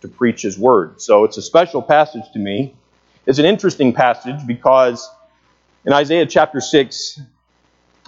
[0.01, 1.01] to preach his word.
[1.01, 2.75] So it's a special passage to me.
[3.27, 5.09] It's an interesting passage because
[5.85, 7.21] in Isaiah chapter 6,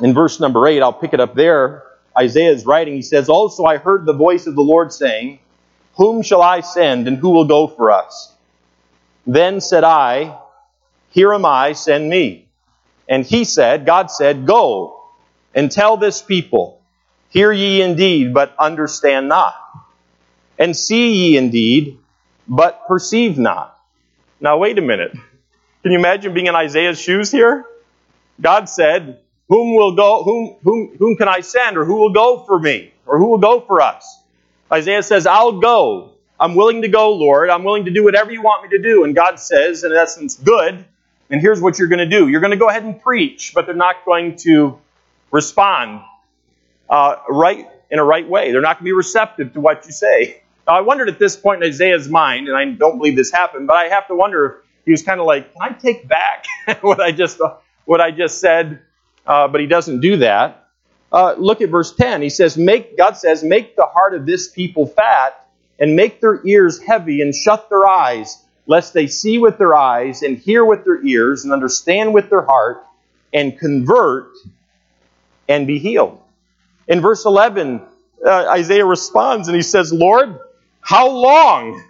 [0.02, 1.84] in verse number 8, I'll pick it up there.
[2.18, 5.40] Isaiah is writing, he says, Also I heard the voice of the Lord saying,
[5.96, 8.34] whom shall I send, and who will go for us?
[9.26, 10.38] Then said I,
[11.10, 12.45] Here am I, send me.
[13.08, 15.02] And he said, God said, Go
[15.54, 16.82] and tell this people,
[17.30, 19.54] Hear ye indeed, but understand not.
[20.58, 21.98] And see ye indeed,
[22.48, 23.78] but perceive not.
[24.40, 25.12] Now, wait a minute.
[25.82, 27.64] Can you imagine being in Isaiah's shoes here?
[28.40, 32.44] God said, Whom will go, whom, whom, whom can I send, or who will go
[32.44, 34.22] for me, or who will go for us?
[34.72, 36.12] Isaiah says, I'll go.
[36.38, 37.50] I'm willing to go, Lord.
[37.50, 39.04] I'm willing to do whatever you want me to do.
[39.04, 40.84] And God says, in essence, good.
[41.30, 42.28] And here's what you're going to do.
[42.28, 44.78] You're going to go ahead and preach, but they're not going to
[45.30, 46.02] respond
[46.88, 48.52] uh, right in a right way.
[48.52, 50.42] They're not going to be receptive to what you say.
[50.66, 53.66] Now, I wondered at this point in Isaiah's mind, and I don't believe this happened,
[53.66, 54.52] but I have to wonder if
[54.84, 56.46] he was kind of like, "Can I take back
[56.80, 57.40] what I just
[57.84, 58.80] what I just said?"
[59.26, 60.68] Uh, but he doesn't do that.
[61.12, 62.22] Uh, look at verse 10.
[62.22, 66.44] He says, "Make God says, make the heart of this people fat, and make their
[66.44, 70.84] ears heavy, and shut their eyes, lest they see with their eyes, and hear with
[70.84, 72.84] their ears, and understand with their heart,
[73.32, 74.30] and convert,
[75.48, 76.20] and be healed."
[76.88, 77.82] In verse 11,
[78.24, 80.38] uh, Isaiah responds and he says, "Lord,
[80.80, 81.82] how long?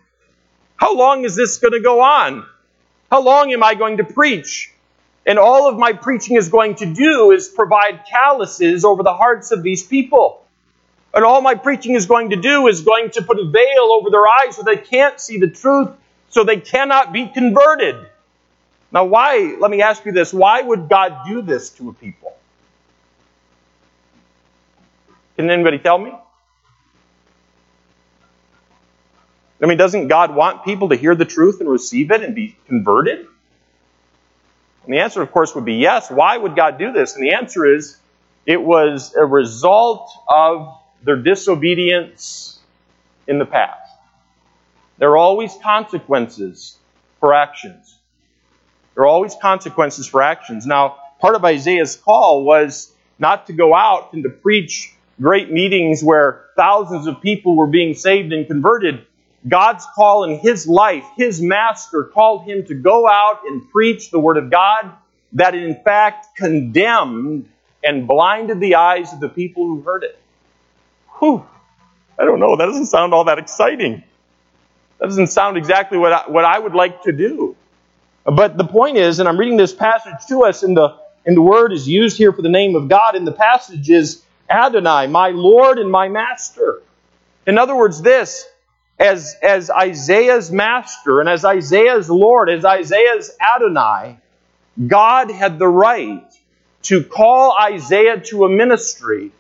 [0.77, 2.45] How long is this going to go on?
[3.11, 4.73] How long am I going to preach?"
[5.27, 9.51] And all of my preaching is going to do is provide calluses over the hearts
[9.51, 10.45] of these people.
[11.13, 14.11] And all my preaching is going to do is going to put a veil over
[14.11, 15.89] their eyes so they can't see the truth,
[16.29, 17.97] so they cannot be converted.
[18.93, 22.37] Now, why, let me ask you this, why would God do this to a people?
[25.37, 26.13] Can anybody tell me?
[29.63, 32.57] I mean, doesn't God want people to hear the truth and receive it and be
[32.67, 33.27] converted?
[34.85, 36.11] And the answer, of course, would be yes.
[36.11, 37.15] Why would God do this?
[37.15, 37.99] And the answer is
[38.45, 42.61] it was a result of their disobedience
[43.27, 43.86] in the past.
[44.99, 46.79] There are always consequences
[47.21, 47.99] for actions.
[48.95, 50.67] There are always consequences for actions.
[50.67, 56.03] Now, part of Isaiah's call was not to go out and to preach great meetings
[56.03, 59.07] where thousands of people were being saved and converted.
[59.47, 64.19] God's call in his life, his master called him to go out and preach the
[64.19, 64.93] word of God
[65.35, 67.49] that in fact condemned
[67.85, 70.19] and blinded the eyes of the people who heard it.
[71.19, 71.47] Whew.
[72.19, 72.57] I don't know.
[72.57, 74.03] That doesn't sound all that exciting.
[74.99, 77.57] That doesn't sound exactly what I, what I would like to do.
[78.25, 81.43] But the point is, and I'm reading this passage to us, and the, and the
[81.43, 85.31] word is used here for the name of God in the passage is Adonai, my
[85.31, 86.83] Lord and my Master.
[87.47, 88.47] In other words, this,
[88.99, 94.19] as, as Isaiah's master and as Isaiah's Lord, as Isaiah's Adonai,
[94.85, 96.25] God had the right
[96.83, 99.33] to call Isaiah to a ministry,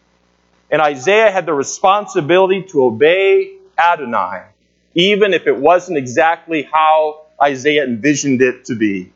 [0.71, 4.43] and Isaiah had the responsibility to obey Adonai,
[4.97, 9.13] even if it wasn't exactly how Isaiah envisioned it to be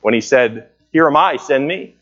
[0.00, 1.94] when he said, Here am I, send me.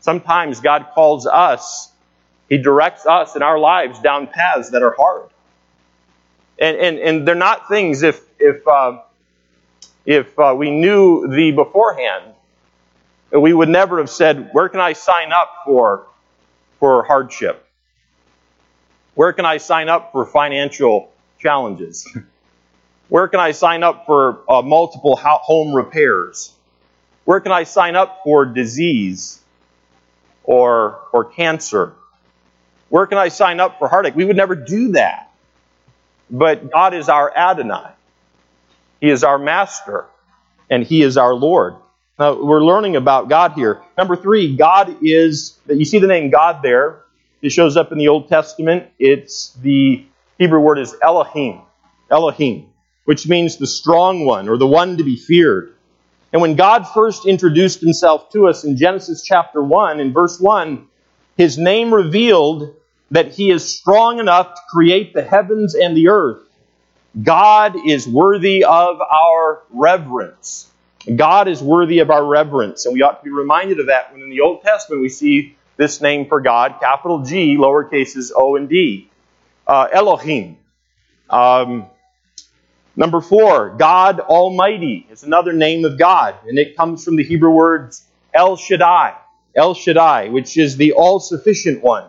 [0.00, 1.90] Sometimes God calls us,
[2.48, 5.30] He directs us in our lives down paths that are hard.
[6.60, 9.00] And, and, and they're not things if, if, uh,
[10.06, 12.34] if uh, we knew the beforehand,
[13.32, 16.06] we would never have said, Where can I sign up for,
[16.78, 17.66] for hardship?
[19.16, 21.13] Where can I sign up for financial
[21.44, 22.08] challenges?
[23.08, 26.54] Where can I sign up for uh, multiple home repairs?
[27.24, 29.40] Where can I sign up for disease
[30.42, 31.92] or, or cancer?
[32.88, 34.16] Where can I sign up for heartache?
[34.16, 35.30] We would never do that.
[36.30, 37.92] But God is our Adonai.
[39.00, 40.06] He is our master,
[40.70, 41.74] and He is our Lord.
[42.18, 43.82] Now, we're learning about God here.
[43.98, 47.02] Number three, God is, you see the name God there.
[47.42, 48.88] It shows up in the Old Testament.
[48.98, 50.06] It's the
[50.38, 51.60] Hebrew word is Elohim.
[52.10, 52.70] Elohim,
[53.04, 55.74] which means the strong one or the one to be feared.
[56.32, 60.86] And when God first introduced himself to us in Genesis chapter 1, in verse 1,
[61.36, 62.74] his name revealed
[63.12, 66.42] that he is strong enough to create the heavens and the earth.
[67.22, 70.68] God is worthy of our reverence.
[71.14, 74.22] God is worthy of our reverence, and we ought to be reminded of that when
[74.22, 78.56] in the Old Testament we see this name for God, capital G, lower cases O
[78.56, 79.10] and D.
[79.66, 80.58] Uh, Elohim.
[81.30, 81.86] Um,
[82.96, 87.50] number four, God Almighty is another name of God, and it comes from the Hebrew
[87.50, 89.14] words El Shaddai.
[89.56, 92.04] El Shaddai, which is the all sufficient one.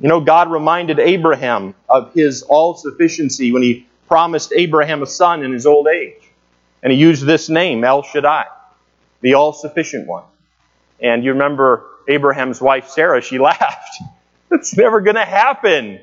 [0.00, 5.42] You know, God reminded Abraham of his all sufficiency when he promised Abraham a son
[5.42, 6.22] in his old age.
[6.82, 8.46] And he used this name, El Shaddai,
[9.22, 10.22] the all sufficient one.
[11.00, 14.02] And you remember Abraham's wife, Sarah, she laughed.
[14.50, 16.00] It's never going to happen.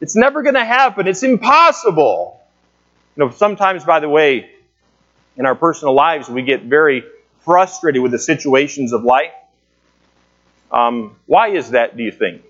[0.00, 1.06] It's never going to happen.
[1.06, 2.40] It's impossible.
[3.16, 4.50] You know, sometimes, by the way,
[5.36, 7.04] in our personal lives, we get very
[7.40, 9.32] frustrated with the situations of life.
[10.70, 12.42] Um, why is that, do you think?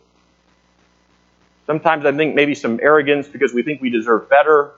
[1.67, 4.73] Sometimes I think maybe some arrogance because we think we deserve better.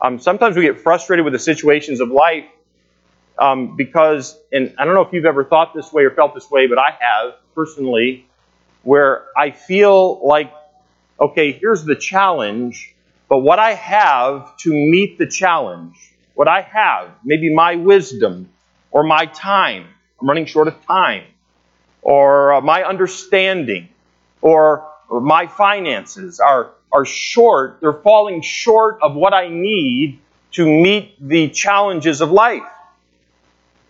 [0.00, 2.46] Um, sometimes we get frustrated with the situations of life
[3.38, 6.50] um, because, and I don't know if you've ever thought this way or felt this
[6.50, 8.26] way, but I have personally,
[8.82, 10.52] where I feel like,
[11.18, 12.94] okay, here's the challenge,
[13.28, 15.96] but what I have to meet the challenge,
[16.34, 18.50] what I have, maybe my wisdom
[18.90, 19.86] or my time,
[20.20, 21.24] I'm running short of time,
[22.02, 23.88] or uh, my understanding,
[24.40, 30.20] or my finances are, are short, they're falling short of what I need
[30.52, 32.62] to meet the challenges of life.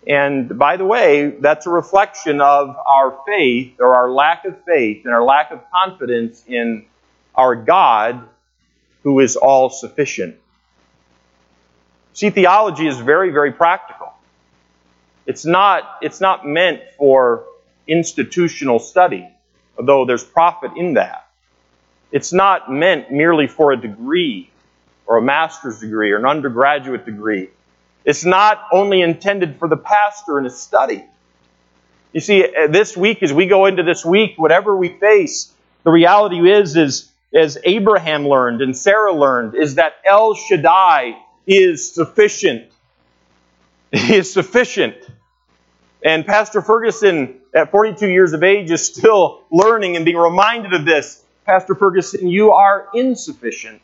[0.07, 5.05] And by the way, that's a reflection of our faith or our lack of faith
[5.05, 6.87] and our lack of confidence in
[7.35, 8.29] our God
[9.03, 10.37] who is all sufficient.
[12.13, 14.13] See, theology is very, very practical.
[15.27, 17.45] It's not, it's not meant for
[17.87, 19.29] institutional study,
[19.79, 21.29] although there's profit in that.
[22.11, 24.51] It's not meant merely for a degree
[25.07, 27.49] or a master's degree or an undergraduate degree.
[28.05, 31.05] It's not only intended for the pastor in his study.
[32.13, 35.53] You see, this week, as we go into this week, whatever we face,
[35.85, 41.17] the reality is, is as Abraham learned and Sarah learned, is that El Shaddai
[41.47, 42.69] is sufficient.
[43.93, 44.97] He is sufficient.
[46.03, 50.85] And Pastor Ferguson, at 42 years of age, is still learning and being reminded of
[50.87, 51.23] this.
[51.45, 53.83] Pastor Ferguson, you are insufficient,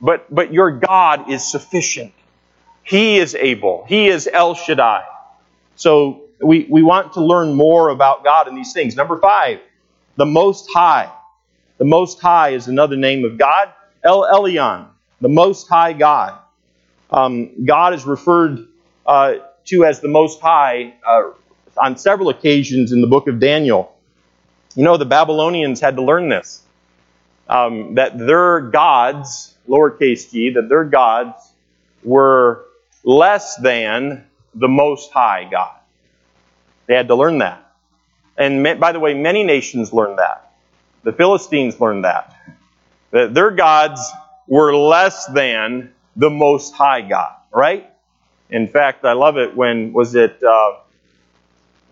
[0.00, 2.12] but, but your God is sufficient.
[2.82, 3.84] He is able.
[3.88, 5.04] He is El Shaddai.
[5.74, 8.96] So we, we want to learn more about God in these things.
[8.96, 9.60] Number five,
[10.16, 11.12] the Most High.
[11.78, 13.72] The Most High is another name of God.
[14.02, 14.86] El Elyon,
[15.20, 16.38] the Most High God.
[17.10, 18.66] Um, God is referred
[19.04, 19.34] uh,
[19.66, 21.30] to as the Most High uh,
[21.76, 23.94] on several occasions in the book of Daniel.
[24.74, 26.62] You know, the Babylonians had to learn this.
[27.48, 31.52] Um, that their gods, lowercase g, that their gods
[32.02, 32.64] were
[33.04, 35.76] less than the Most High God.
[36.86, 37.62] They had to learn that.
[38.36, 40.45] And by the way, many nations learned that.
[41.06, 42.34] The Philistines learned that.
[43.12, 44.00] That their gods
[44.48, 47.88] were less than the Most High God, right?
[48.50, 50.78] In fact, I love it when, was it, uh,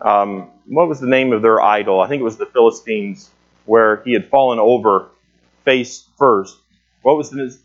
[0.01, 2.01] um, what was the name of their idol?
[2.01, 3.31] I think it was the Philistines,
[3.67, 5.11] where he had fallen over
[5.65, 6.57] face first.
[7.03, 7.57] What was the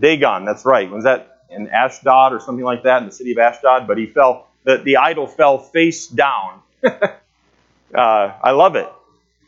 [0.00, 0.44] Dagon?
[0.44, 0.90] That's right.
[0.90, 4.06] Was that in Ashdod or something like that, in the city of Ashdod, but he
[4.06, 6.62] fell, the, the idol fell face down.
[6.82, 7.12] uh,
[7.94, 8.88] I love it.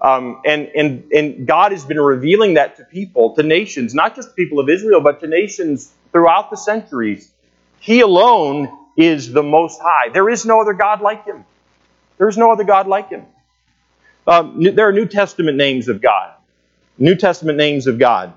[0.03, 4.35] Um, and, and, and God has been revealing that to people, to nations, not just
[4.35, 7.31] people of Israel, but to nations throughout the centuries.
[7.81, 10.09] He alone is the Most High.
[10.09, 11.45] There is no other God like Him.
[12.19, 13.27] There is no other God like Him.
[14.27, 16.33] Um, there are New Testament names of God.
[16.99, 18.33] New Testament names of God.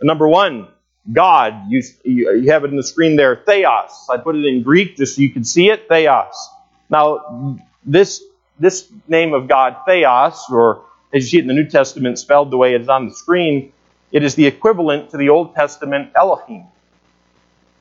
[0.00, 0.68] Number one,
[1.12, 1.68] God.
[1.68, 4.06] You, you have it in the screen there, theos.
[4.10, 6.48] I put it in Greek just so you can see it, theos.
[6.90, 8.22] Now, this,
[8.58, 12.50] this name of God, theos, or as you see it in the New Testament spelled
[12.50, 13.72] the way it is on the screen,
[14.12, 16.66] it is the equivalent to the Old Testament Elohim.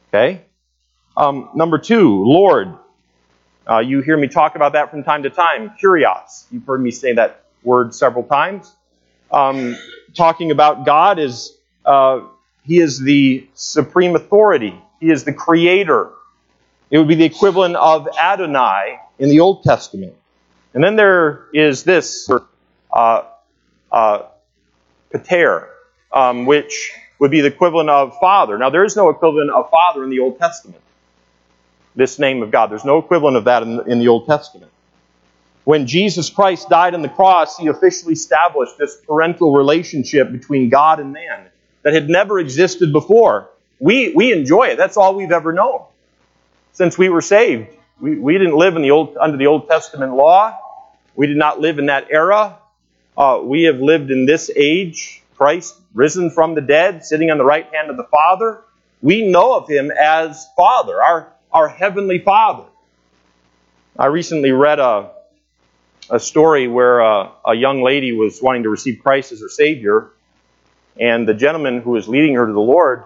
[0.10, 0.42] Okay?
[1.16, 2.78] Um, number two, Lord.
[3.70, 5.72] Uh, you hear me talk about that from time to time.
[5.82, 6.46] Kurios.
[6.52, 8.74] You've heard me say that word several times.
[9.30, 9.78] Um,
[10.16, 12.22] talking about God is uh,
[12.63, 14.82] he is the supreme authority.
[15.00, 16.12] He is the creator.
[16.90, 20.13] It would be the equivalent of Adonai in the Old Testament.
[20.74, 22.30] And then there is this,
[22.98, 23.24] uh,
[23.92, 24.24] uh,
[25.24, 25.70] pater,
[26.12, 28.58] um, which would be the equivalent of father.
[28.58, 30.82] Now, there is no equivalent of father in the Old Testament.
[31.96, 32.72] This name of God.
[32.72, 34.72] There's no equivalent of that in, in the Old Testament.
[35.64, 41.00] When Jesus Christ died on the cross, he officially established this parental relationship between God
[41.00, 41.48] and man
[41.84, 43.50] that had never existed before.
[43.80, 44.78] We, we enjoy it.
[44.78, 45.84] That's all we've ever known
[46.74, 47.68] since we were saved.
[48.00, 50.58] We, we didn't live in the old, under the Old Testament law.
[51.16, 52.60] We did not live in that era.
[53.18, 55.24] Uh, we have lived in this age.
[55.38, 58.62] Christ risen from the dead, sitting on the right hand of the Father.
[59.02, 62.66] We know of him as Father, our, our heavenly Father.
[63.98, 65.12] I recently read a,
[66.12, 70.12] a story where a, a young lady was wanting to receive Christ as her Savior,
[71.00, 73.04] and the gentleman who was leading her to the Lord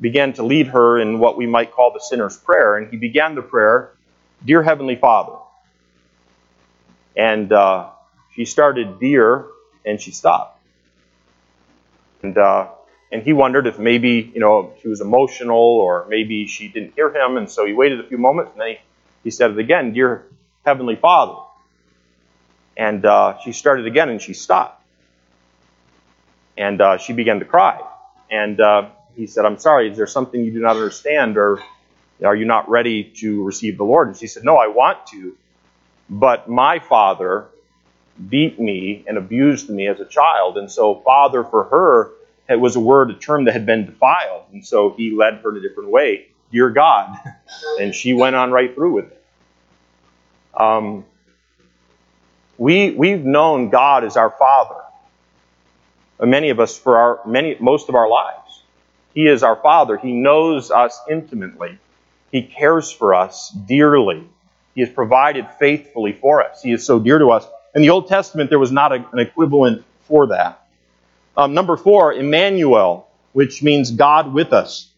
[0.00, 2.76] began to lead her in what we might call the sinner's prayer.
[2.76, 3.92] And he began the prayer,
[4.44, 5.38] Dear Heavenly Father.
[7.16, 7.90] And uh,
[8.34, 9.46] she started, Dear,
[9.84, 10.60] and she stopped.
[12.22, 12.68] And, uh,
[13.12, 17.14] and he wondered if maybe, you know, she was emotional or maybe she didn't hear
[17.14, 17.36] him.
[17.36, 18.78] And so he waited a few moments and then he,
[19.24, 20.26] he said it again, Dear
[20.64, 21.40] Heavenly Father.
[22.76, 24.82] And uh, she started again and she stopped.
[26.56, 27.80] And uh, she began to cry.
[28.30, 31.62] And uh, he said, I'm sorry, is there something you do not understand, or
[32.24, 34.08] are you not ready to receive the Lord?
[34.08, 35.36] And she said, No, I want to,
[36.08, 37.48] but my father
[38.28, 40.56] beat me and abused me as a child.
[40.56, 42.12] And so, father for her
[42.48, 44.44] it was a word, a term that had been defiled.
[44.52, 47.18] And so he led her in a different way, dear God.
[47.80, 49.24] and she went on right through with it.
[50.54, 51.06] Um,
[52.58, 54.76] we, we've known God as our Father
[56.26, 58.62] many of us for our many most of our lives.
[59.14, 59.96] He is our Father.
[59.96, 61.78] He knows us intimately.
[62.32, 64.26] He cares for us dearly.
[64.74, 66.62] He has provided faithfully for us.
[66.62, 67.46] He is so dear to us.
[67.74, 70.66] In the Old Testament, there was not a, an equivalent for that.
[71.36, 74.90] Um, number four, Emmanuel, which means God with us.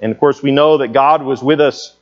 [0.00, 1.96] And of course, we know that God was with us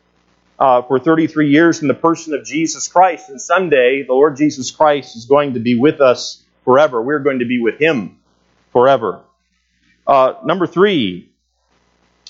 [0.58, 3.30] uh, for 33 years in the person of Jesus Christ.
[3.30, 7.00] And someday, the Lord Jesus Christ is going to be with us forever.
[7.00, 8.18] We're going to be with Him
[8.72, 9.22] forever.
[10.06, 11.30] Uh, number three,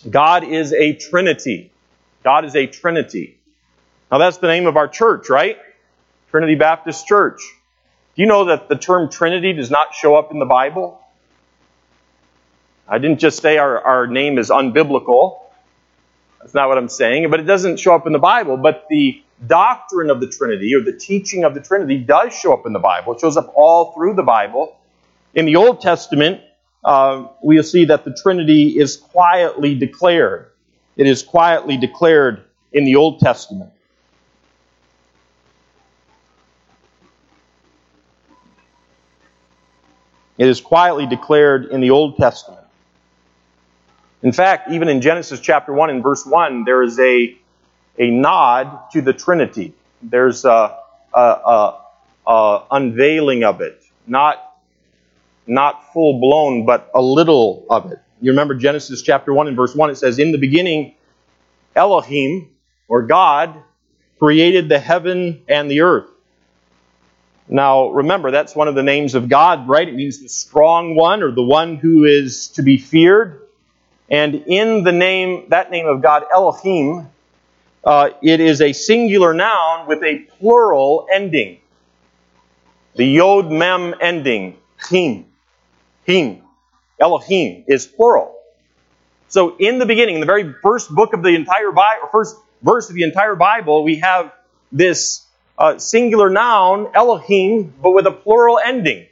[0.08, 1.72] God is a Trinity.
[2.22, 3.40] God is a Trinity.
[4.10, 5.58] Now, that's the name of our church, right?
[6.36, 7.40] Trinity Baptist Church.
[8.14, 11.00] Do you know that the term Trinity does not show up in the Bible?
[12.86, 15.38] I didn't just say our, our name is unbiblical.
[16.38, 18.58] That's not what I'm saying, but it doesn't show up in the Bible.
[18.58, 22.66] But the doctrine of the Trinity or the teaching of the Trinity does show up
[22.66, 23.14] in the Bible.
[23.14, 24.76] It shows up all through the Bible.
[25.32, 26.42] In the Old Testament,
[26.84, 30.50] uh, we'll see that the Trinity is quietly declared.
[30.98, 33.72] It is quietly declared in the Old Testament.
[40.38, 42.66] It is quietly declared in the Old Testament.
[44.22, 47.36] In fact, even in Genesis chapter 1 and verse 1, there is a,
[47.98, 49.72] a nod to the Trinity.
[50.02, 50.78] There's a,
[51.14, 51.80] a, a,
[52.26, 53.82] a unveiling of it.
[54.06, 54.56] Not,
[55.46, 57.98] not full blown, but a little of it.
[58.20, 60.94] You remember Genesis chapter 1 and verse 1, it says, In the beginning,
[61.74, 62.50] Elohim,
[62.88, 63.62] or God,
[64.18, 66.08] created the heaven and the earth.
[67.48, 69.88] Now, remember, that's one of the names of God, right?
[69.88, 73.40] It means the strong one or the one who is to be feared.
[74.08, 77.08] And in the name, that name of God, Elohim,
[77.84, 81.60] uh, it is a singular noun with a plural ending.
[82.96, 84.56] The yod mem ending,
[84.88, 85.26] him,
[86.04, 86.42] him,
[86.98, 88.34] Elohim is plural.
[89.28, 92.36] So in the beginning, in the very first book of the entire Bible, or first
[92.62, 94.32] verse of the entire Bible, we have
[94.72, 95.25] this
[95.58, 99.06] uh, singular noun, Elohim, but with a plural ending.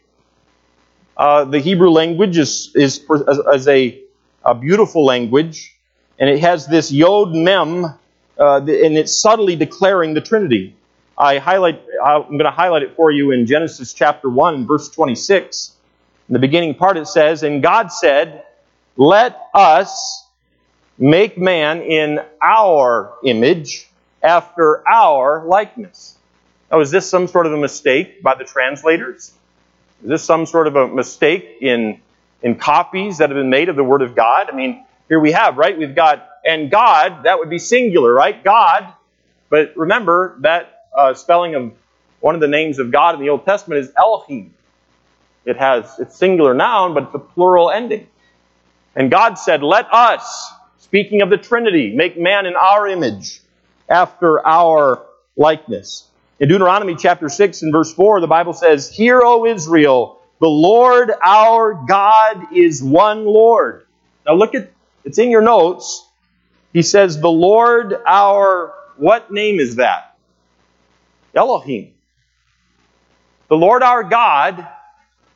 [1.17, 3.05] Uh, the Hebrew language is, is,
[3.53, 4.05] as a
[4.45, 5.75] a beautiful language,
[6.19, 10.75] and it has this yod mem, uh, and it's subtly declaring the Trinity.
[11.17, 15.77] I highlight, I'm going to highlight it for you in Genesis chapter 1, verse 26.
[16.29, 18.45] In the beginning part it says, And God said,
[18.97, 20.27] Let us
[20.99, 23.89] make man in our image,
[24.23, 26.19] after our likeness.
[26.71, 29.33] Now, is this some sort of a mistake by the translators?
[30.03, 32.01] Is this some sort of a mistake in
[32.45, 34.51] in copies that have been made of the Word of God.
[34.53, 35.77] I mean, here we have, right?
[35.77, 38.45] We've got, and God, that would be singular, right?
[38.45, 38.93] God.
[39.49, 41.73] But remember that uh, spelling of
[42.21, 44.53] one of the names of God in the Old Testament is Elohim.
[45.47, 48.09] It has, it's singular noun, but it's a plural ending.
[48.95, 53.41] And God said, Let us, speaking of the Trinity, make man in our image,
[53.89, 56.09] after our likeness.
[56.41, 61.13] In Deuteronomy chapter 6 and verse 4, the Bible says, Hear, O Israel, the Lord
[61.25, 63.87] our God is one Lord.
[64.27, 64.71] Now look at,
[65.05, 66.09] it's in your notes.
[66.73, 70.17] He says, the Lord our, what name is that?
[71.37, 71.93] Elohim.
[73.49, 74.67] The Lord our God,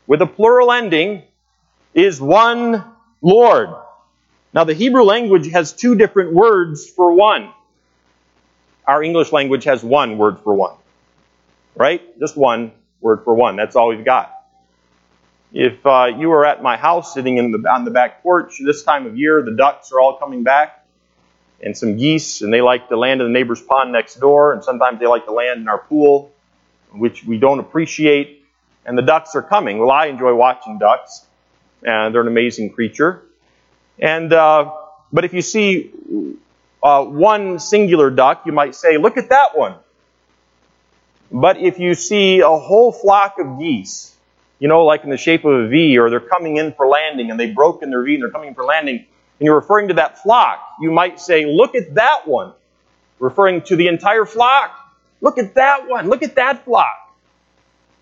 [0.08, 1.22] with a plural ending,
[1.94, 2.84] is one
[3.22, 3.68] Lord.
[4.52, 7.52] Now the Hebrew language has two different words for one.
[8.84, 10.74] Our English language has one word for one.
[11.78, 12.18] Right?
[12.18, 13.54] Just one word for one.
[13.54, 14.34] That's all we've got.
[15.52, 18.82] If uh, you were at my house sitting in the, on the back porch this
[18.82, 20.84] time of year, the ducks are all coming back,
[21.62, 24.62] and some geese, and they like to land in the neighbor's pond next door, and
[24.62, 26.32] sometimes they like to land in our pool,
[26.92, 28.44] which we don't appreciate.
[28.84, 29.78] And the ducks are coming.
[29.78, 31.24] Well, I enjoy watching ducks,
[31.82, 33.22] and they're an amazing creature.
[33.98, 34.72] And uh,
[35.12, 35.92] but if you see
[36.82, 39.74] uh, one singular duck, you might say, "Look at that one."
[41.30, 44.14] But if you see a whole flock of geese,
[44.58, 47.30] you know, like in the shape of a V, or they're coming in for landing
[47.30, 49.06] and they've broken their V and they're coming in for landing, and
[49.46, 52.54] you're referring to that flock, you might say, look at that one,
[53.18, 54.74] referring to the entire flock.
[55.20, 56.08] Look at that one.
[56.08, 57.14] Look at that flock.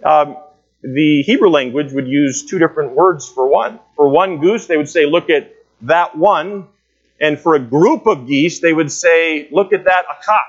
[0.04, 0.36] Um,
[0.82, 3.80] the Hebrew language would use two different words for one.
[3.96, 5.52] For one goose, they would say, look at
[5.82, 6.68] that one.
[7.20, 10.42] And for a group of geese, they would say, look at that echad.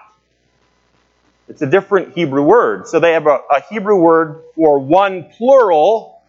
[1.48, 2.88] It's a different Hebrew word.
[2.88, 6.22] So they have a, a Hebrew word for one plural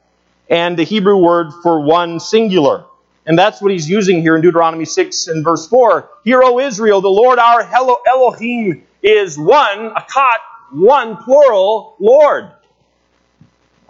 [0.48, 2.84] and a Hebrew word for one singular.
[3.26, 6.08] And that's what he's using here in Deuteronomy 6 and verse 4.
[6.24, 7.62] Hear, O Israel, the Lord our
[8.06, 10.38] Elohim is one, echad,
[10.72, 12.52] one plural, Lord.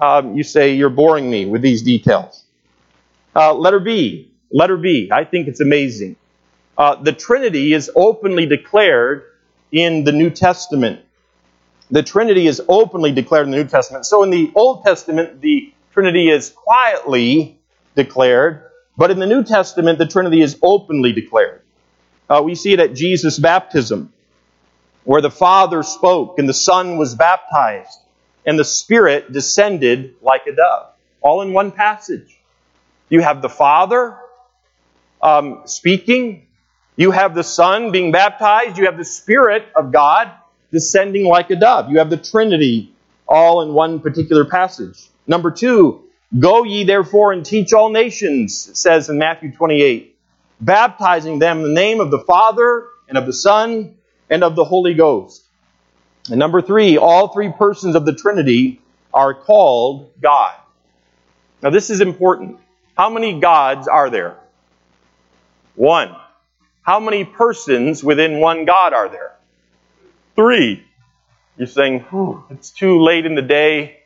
[0.01, 2.45] Um, you say you're boring me with these details.
[3.35, 4.33] Uh, letter B.
[4.53, 5.11] letter B.
[5.13, 6.17] I think it's amazing.
[6.77, 9.25] Uh, the Trinity is openly declared
[9.71, 11.01] in the New Testament.
[11.91, 14.05] The Trinity is openly declared in the New Testament.
[14.07, 17.59] So in the Old Testament, the Trinity is quietly
[17.95, 21.63] declared, but in the New Testament, the Trinity is openly declared.
[22.29, 24.13] Uh, we see it at Jesus' baptism,
[25.05, 27.99] where the Father spoke and the Son was baptized,
[28.45, 32.39] and the Spirit descended like a dove, all in one passage.
[33.09, 34.19] You have the Father
[35.23, 36.47] um, speaking,
[36.97, 38.79] you have the Son being baptized.
[38.79, 40.31] You have the Spirit of God
[40.71, 41.91] descending like a dove.
[41.91, 42.93] You have the Trinity
[43.27, 45.09] all in one particular passage.
[45.27, 46.05] Number two,
[46.39, 50.17] go ye therefore and teach all nations, it says in Matthew 28,
[50.61, 53.97] baptizing them in the name of the Father and of the Son
[54.31, 55.45] and of the Holy Ghost.
[56.31, 58.81] And number three, all three persons of the Trinity
[59.13, 60.55] are called God.
[61.63, 62.59] Now this is important.
[62.97, 64.37] How many gods are there?
[65.75, 66.15] One.
[66.83, 69.38] How many persons within one God are there?
[70.39, 70.85] Three.
[71.57, 72.05] You're saying,
[72.51, 73.99] it's too late in the day.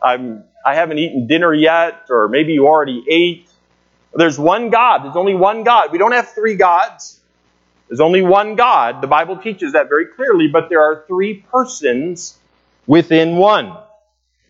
[0.00, 3.48] I'm, I haven't eaten dinner yet, or maybe you already ate.
[4.14, 5.02] There's one God.
[5.02, 5.90] There's only one God.
[5.90, 7.18] We don't have three gods.
[7.88, 9.02] There's only one God.
[9.02, 12.38] The Bible teaches that very clearly, but there are three persons
[12.86, 13.76] within one.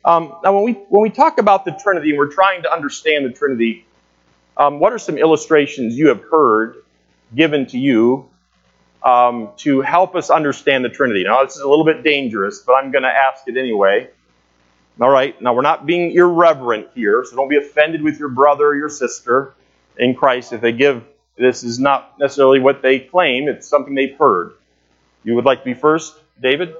[0.05, 3.24] Um, now, when we, when we talk about the Trinity and we're trying to understand
[3.24, 3.86] the Trinity,
[4.59, 6.82] um, what are some illustrations you have heard
[7.34, 8.30] given to you
[9.03, 11.25] um, to help us understand the Trinity.
[11.25, 14.11] Now, this is a little bit dangerous, but I'm going to ask it anyway.
[15.01, 18.67] All right, now we're not being irreverent here, so don't be offended with your brother
[18.67, 19.55] or your sister
[19.97, 21.05] in Christ if they give
[21.41, 24.53] this is not necessarily what they claim, it's something they've heard.
[25.25, 26.75] You would like to be first, David?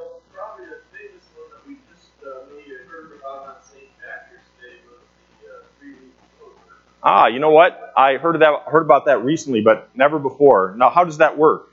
[7.03, 7.95] Ah, you know what?
[7.97, 10.75] I heard of that heard about that recently, but never before.
[10.77, 11.73] Now, how does that work?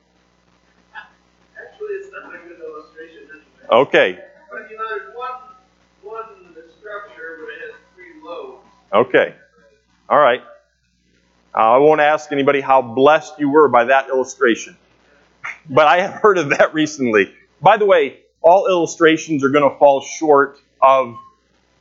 [1.59, 3.27] Actually, it's not a good illustration.
[3.71, 4.19] Okay.
[4.49, 5.31] But you know, there's one
[6.01, 6.23] one
[6.79, 8.63] structure, but it has three lobes.
[8.93, 9.35] Okay.
[10.09, 10.41] All right.
[11.53, 14.77] Uh, I won't ask anybody how blessed you were by that illustration,
[15.69, 17.33] but I have heard of that recently.
[17.61, 21.15] By the way, all illustrations are going to fall short of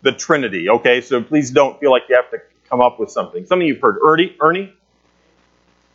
[0.03, 0.71] the Trinity.
[0.71, 3.45] Okay, so please don't feel like you have to come up with something.
[3.47, 3.99] Something you've heard.
[4.05, 4.35] Ernie?
[4.41, 4.73] Ernie?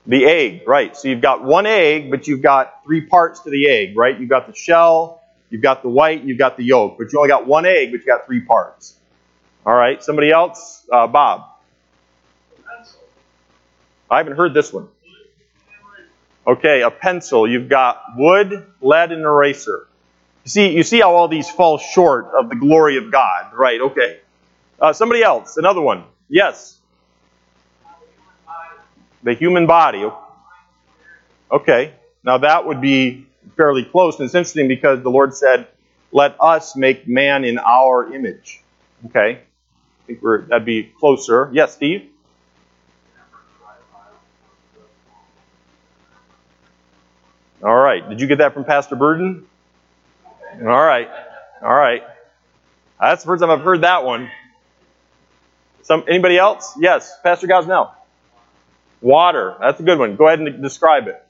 [0.05, 0.95] The egg, right.
[0.95, 4.19] So you've got one egg, but you've got three parts to the egg, right?
[4.19, 5.20] You've got the shell,
[5.51, 7.99] you've got the white, you've got the yolk, but you only got one egg, but
[7.99, 8.95] you got three parts.
[9.63, 10.83] All right, somebody else?
[10.91, 11.45] Uh, Bob.
[14.09, 14.87] I haven't heard this one.
[16.47, 17.47] Okay, a pencil.
[17.47, 19.87] You've got wood, lead, and eraser.
[20.43, 23.79] You see, you see how all these fall short of the glory of God, right?
[23.79, 24.19] Okay.
[24.79, 26.03] Uh, somebody else, another one.
[26.27, 26.79] Yes.
[29.21, 30.09] The human body.
[31.51, 31.93] Okay.
[32.23, 34.19] Now that would be fairly close.
[34.19, 35.67] And it's interesting because the Lord said,
[36.11, 38.61] let us make man in our image.
[39.07, 39.39] Okay.
[39.39, 41.49] I think we're, that'd be closer.
[41.53, 42.09] Yes, Steve?
[47.63, 48.07] All right.
[48.09, 49.45] Did you get that from Pastor Burden?
[50.59, 51.09] All right.
[51.61, 52.03] All right.
[52.99, 54.29] That's the first time I've heard that one.
[55.83, 56.73] Some anybody else?
[56.79, 57.91] Yes, Pastor Gosnell.
[59.01, 59.55] Water.
[59.59, 60.15] That's a good one.
[60.15, 61.23] Go ahead and describe it.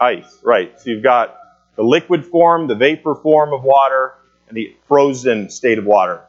[0.00, 0.38] Ice.
[0.42, 0.78] Right.
[0.80, 1.36] So you've got
[1.76, 4.14] the liquid form, the vapor form of water,
[4.48, 6.22] and the frozen state of water.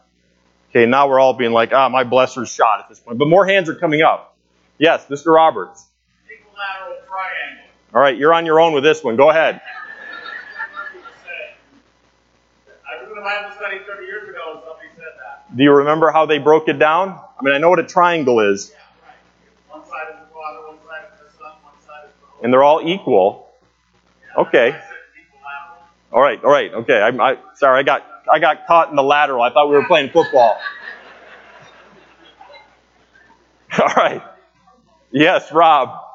[0.72, 3.17] Okay, now we're all being like, ah, my blesser's shot at this point.
[3.17, 4.38] But more hands are coming up.
[4.78, 5.34] Yes, Mr.
[5.34, 5.84] Roberts.
[6.30, 7.65] Equilateral triangle.
[7.93, 9.15] All right, you're on your own with this one.
[9.15, 9.59] Go ahead.
[12.88, 15.57] I was in a Bible study 30 years ago and somebody said that.
[15.57, 17.09] Do you remember how they broke it down?
[17.09, 19.80] I mean, I know what a triangle is, Yeah, right.
[19.80, 22.53] One side is the Father, one side is the Son, one side is the and
[22.53, 23.49] they're all equal.
[24.38, 24.80] Okay.
[26.12, 26.44] All right.
[26.44, 26.74] All right.
[26.74, 27.00] Okay.
[27.00, 27.80] I'm I sorry.
[27.80, 29.42] I got I got caught in the lateral.
[29.42, 30.58] I thought we were playing football.
[33.80, 34.24] All right.
[35.12, 36.06] Yes, Rob.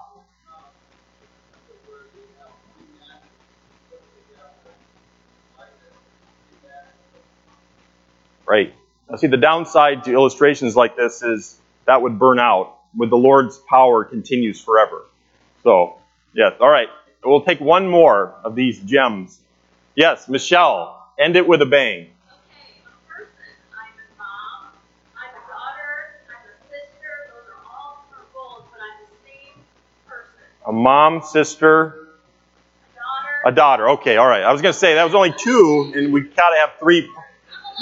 [8.46, 8.74] Right.
[9.08, 12.78] Now, see, the downside to illustrations like this is that would burn out.
[12.96, 15.02] With the Lord's power continues forever.
[15.64, 15.98] So,
[16.32, 16.52] yes.
[16.60, 16.88] All right.
[17.24, 19.38] We'll take one more of these gems.
[19.94, 21.02] Yes, Michelle.
[21.18, 22.08] End it with a bang.
[22.08, 23.30] A person.
[23.72, 24.72] I'm a mom.
[25.16, 26.20] I'm a daughter.
[26.28, 27.10] I'm a sister.
[27.30, 29.62] Those are all for roles, but I'm the same
[30.08, 30.44] person.
[30.66, 32.08] A mom, sister,
[32.92, 33.42] A daughter.
[33.46, 33.88] a daughter.
[33.90, 34.42] Okay, all right.
[34.42, 37.08] I was going to say that was only two, and we got to have three.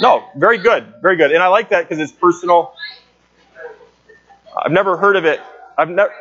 [0.01, 1.31] No, very good, very good.
[1.31, 2.73] And I like that because it's personal.
[4.63, 5.39] I've never heard of it.
[5.77, 6.13] I've never.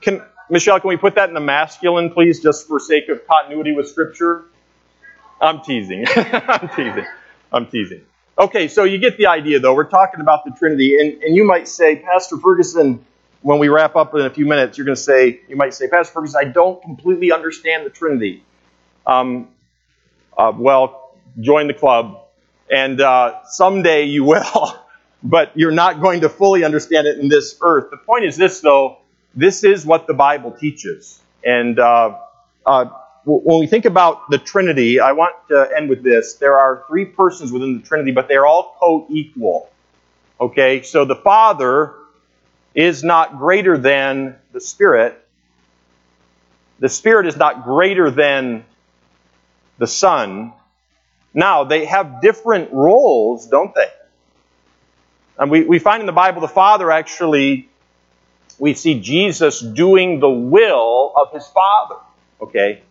[0.00, 0.22] Can
[0.52, 0.78] Michelle?
[0.80, 4.44] Can we put that in the masculine, please, just for sake of continuity with Scripture?
[5.40, 6.04] I'm teasing.
[6.16, 7.06] I'm teasing.
[7.50, 8.02] I'm teasing.
[8.38, 9.72] Okay, so you get the idea, though.
[9.72, 13.02] We're talking about the Trinity, and, and you might say, Pastor Ferguson,
[13.40, 15.88] when we wrap up in a few minutes, you're going to say, you might say,
[15.88, 18.44] Pastor Ferguson, I don't completely understand the Trinity.
[19.06, 19.48] Um,
[20.36, 22.24] uh, well, join the club,
[22.70, 24.84] and uh, someday you will,
[25.22, 27.90] but you're not going to fully understand it in this earth.
[27.90, 28.98] The point is this, though
[29.34, 31.20] this is what the Bible teaches.
[31.44, 32.18] And uh,
[32.66, 32.86] uh,
[33.24, 36.34] when we think about the Trinity, I want to end with this.
[36.34, 39.70] There are three persons within the Trinity, but they're all co equal.
[40.40, 41.94] Okay, so the Father
[42.74, 45.18] is not greater than the Spirit.
[46.80, 48.64] The Spirit is not greater than
[49.78, 50.52] the Son.
[51.34, 53.88] Now, they have different roles, don't they?
[55.38, 57.68] And we, we find in the Bible the Father actually,
[58.58, 61.96] we see Jesus doing the will of his Father.
[62.40, 62.82] Okay?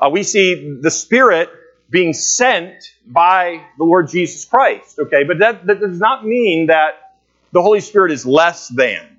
[0.00, 1.48] Uh, we see the Spirit
[1.90, 4.98] being sent by the Lord Jesus Christ.
[4.98, 5.24] Okay?
[5.24, 7.14] But that, that does not mean that
[7.52, 9.18] the Holy Spirit is less than.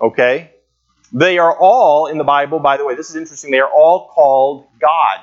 [0.00, 0.50] Okay?
[1.12, 4.08] They are all, in the Bible, by the way, this is interesting, they are all
[4.08, 5.20] called God.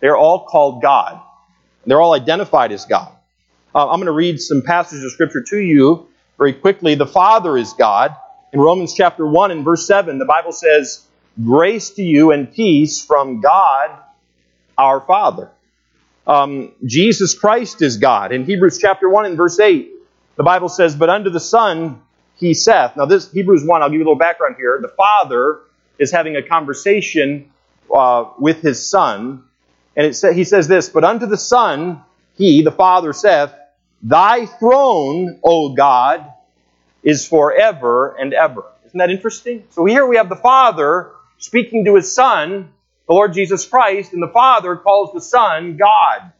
[0.00, 1.20] They're all called God.
[1.86, 3.12] They're all identified as God.
[3.74, 6.08] Uh, I'm going to read some passages of Scripture to you
[6.38, 6.94] very quickly.
[6.94, 8.16] The Father is God.
[8.52, 11.06] In Romans chapter 1 and verse 7, the Bible says,
[11.42, 13.98] Grace to you and peace from God
[14.76, 15.50] our Father.
[16.26, 18.30] Um, Jesus Christ is God.
[18.30, 19.90] In Hebrews chapter 1 and verse 8,
[20.36, 22.02] the Bible says, But unto the Son
[22.36, 22.94] he saith.
[22.94, 24.78] Now, this Hebrews 1, I'll give you a little background here.
[24.82, 25.60] The Father
[25.98, 27.50] is having a conversation
[27.94, 29.44] uh, with his Son,
[29.96, 32.02] and it sa- he says this, But unto the Son,
[32.36, 33.52] he, the Father, saith,
[34.02, 36.31] Thy throne, O God,
[37.02, 38.64] is forever and ever.
[38.86, 39.64] Isn't that interesting?
[39.70, 42.70] So here we have the Father speaking to his Son,
[43.06, 46.32] the Lord Jesus Christ, and the Father calls the Son God.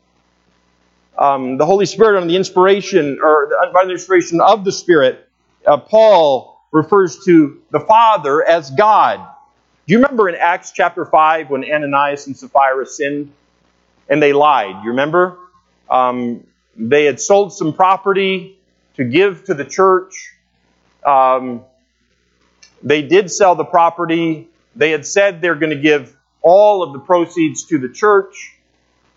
[1.18, 5.28] Um, the Holy Spirit, under the inspiration, or by the inspiration of the Spirit,
[5.66, 9.28] uh, Paul refers to the Father as God.
[9.86, 13.32] Do you remember in Acts chapter 5 when Ananias and Sapphira sinned
[14.08, 14.84] and they lied?
[14.84, 15.38] You remember?
[15.90, 16.46] Um,
[16.76, 18.58] they had sold some property
[18.94, 20.31] to give to the church.
[21.04, 21.64] Um,
[22.82, 24.48] they did sell the property.
[24.74, 28.56] They had said they're going to give all of the proceeds to the church.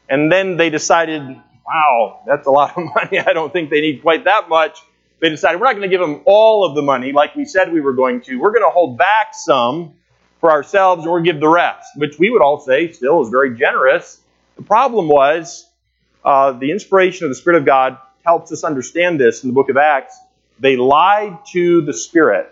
[0.07, 1.23] And then they decided,
[1.65, 3.19] wow, that's a lot of money.
[3.19, 4.79] I don't think they need quite that much.
[5.19, 7.71] They decided we're not going to give them all of the money like we said
[7.71, 8.35] we were going to.
[8.35, 9.93] We're going to hold back some
[10.39, 13.57] for ourselves and we'll give the rest, which we would all say still is very
[13.57, 14.21] generous.
[14.57, 15.67] The problem was
[16.23, 19.69] uh, the inspiration of the Spirit of God helps us understand this in the book
[19.69, 20.19] of Acts.
[20.59, 22.51] They lied to the Spirit.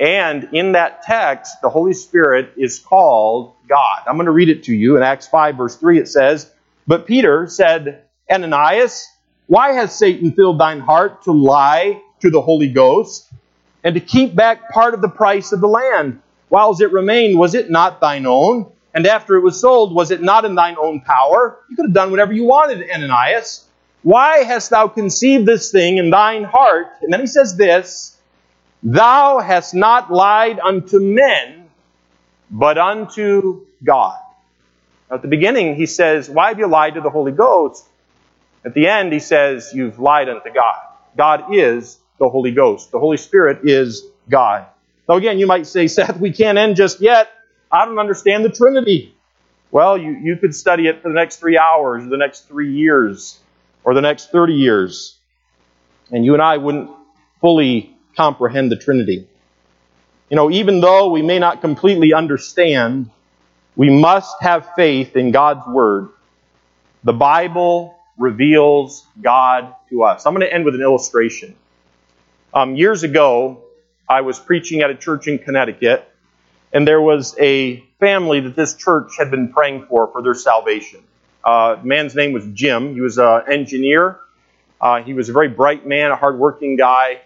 [0.00, 4.02] And in that text, the Holy Spirit is called God.
[4.06, 4.96] I'm going to read it to you.
[4.96, 6.50] In Acts 5, verse 3, it says,
[6.86, 9.08] But Peter said, Ananias,
[9.46, 13.28] why has Satan filled thine heart to lie to the Holy Ghost
[13.82, 16.20] and to keep back part of the price of the land?
[16.48, 18.70] Whiles it remained, was it not thine own?
[18.94, 21.58] And after it was sold, was it not in thine own power?
[21.68, 23.67] You could have done whatever you wanted, Ananias.
[24.02, 26.86] Why hast thou conceived this thing in thine heart?
[27.02, 28.16] And then he says this
[28.82, 31.68] Thou hast not lied unto men,
[32.50, 34.18] but unto God.
[35.10, 37.86] At the beginning, he says, Why have you lied to the Holy Ghost?
[38.64, 40.76] At the end, he says, You've lied unto God.
[41.16, 42.90] God is the Holy Ghost.
[42.92, 44.66] The Holy Spirit is God.
[45.08, 47.30] Now, again, you might say, Seth, we can't end just yet.
[47.70, 49.14] I don't understand the Trinity.
[49.70, 52.72] Well, you, you could study it for the next three hours, or the next three
[52.72, 53.38] years,
[53.88, 55.16] or the next 30 years,
[56.12, 56.90] and you and I wouldn't
[57.40, 59.26] fully comprehend the Trinity.
[60.28, 63.10] You know, even though we may not completely understand,
[63.76, 66.10] we must have faith in God's Word.
[67.02, 70.26] The Bible reveals God to us.
[70.26, 71.54] I'm going to end with an illustration.
[72.52, 73.62] Um, years ago,
[74.06, 76.06] I was preaching at a church in Connecticut,
[76.74, 81.02] and there was a family that this church had been praying for for their salvation.
[81.44, 82.94] Uh, man's name was Jim.
[82.94, 84.18] He was an engineer.
[84.80, 87.20] Uh, he was a very bright man, a hardworking guy.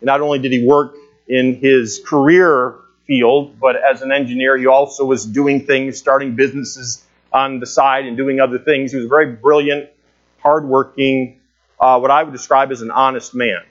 [0.00, 0.94] And not only did he work
[1.28, 7.04] in his career field, but as an engineer, he also was doing things, starting businesses
[7.32, 8.92] on the side and doing other things.
[8.92, 9.90] He was a very brilliant,
[10.38, 11.40] hardworking,
[11.80, 13.62] uh, what I would describe as an honest man.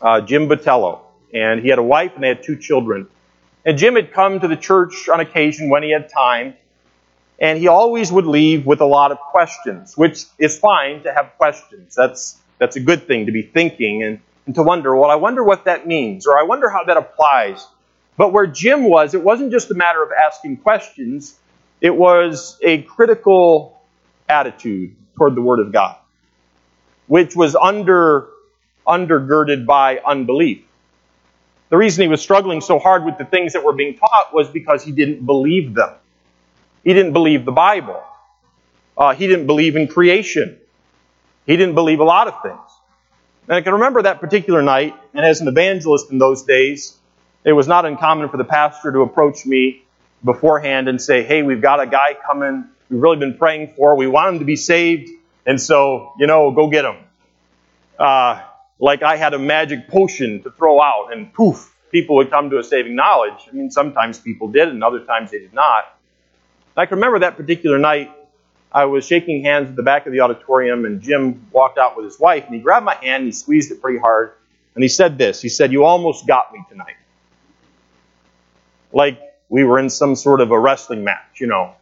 [0.00, 1.02] Uh, Jim Botello.
[1.32, 3.06] And he had a wife and they had two children.
[3.66, 6.54] And Jim had come to the church on occasion when he had time.
[7.38, 11.32] And he always would leave with a lot of questions, which is fine to have
[11.38, 11.94] questions.
[11.94, 15.44] That's, that's a good thing to be thinking and, and to wonder, well, I wonder
[15.44, 17.64] what that means, or I wonder how that applies.
[18.16, 21.38] But where Jim was, it wasn't just a matter of asking questions,
[21.80, 23.80] it was a critical
[24.28, 25.96] attitude toward the Word of God,
[27.06, 28.28] which was under,
[28.84, 30.64] undergirded by unbelief.
[31.68, 34.48] The reason he was struggling so hard with the things that were being taught was
[34.48, 35.94] because he didn't believe them.
[36.84, 38.02] He didn't believe the Bible.
[38.96, 40.58] Uh, he didn't believe in creation.
[41.46, 42.70] He didn't believe a lot of things.
[43.46, 46.96] And I can remember that particular night, and as an evangelist in those days,
[47.44, 49.82] it was not uncommon for the pastor to approach me
[50.24, 53.96] beforehand and say, Hey, we've got a guy coming we've really been praying for.
[53.96, 55.10] We want him to be saved,
[55.46, 56.96] and so, you know, go get him.
[57.98, 58.42] Uh,
[58.78, 62.58] like I had a magic potion to throw out, and poof, people would come to
[62.58, 63.46] a saving knowledge.
[63.48, 65.97] I mean, sometimes people did, and other times they did not.
[66.78, 68.10] I can remember that particular night.
[68.70, 72.04] I was shaking hands at the back of the auditorium, and Jim walked out with
[72.04, 74.32] his wife, and he grabbed my hand, and he squeezed it pretty hard,
[74.74, 75.40] and he said this.
[75.40, 76.96] He said, You almost got me tonight.
[78.92, 81.74] Like we were in some sort of a wrestling match, you know.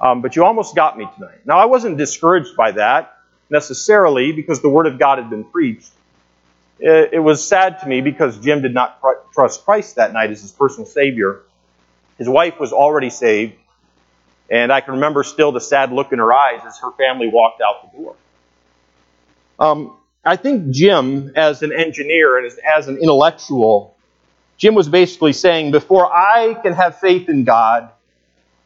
[0.00, 1.46] Um, but you almost got me tonight.
[1.46, 3.18] Now, I wasn't discouraged by that
[3.50, 5.90] necessarily because the Word of God had been preached.
[6.80, 10.30] It, it was sad to me because Jim did not pr- trust Christ that night
[10.30, 11.42] as his personal Savior.
[12.18, 13.54] His wife was already saved,
[14.50, 17.60] and I can remember still the sad look in her eyes as her family walked
[17.60, 18.16] out the door.
[19.58, 23.96] Um, I think Jim, as an engineer and as, as an intellectual,
[24.56, 27.90] Jim was basically saying, before I can have faith in God,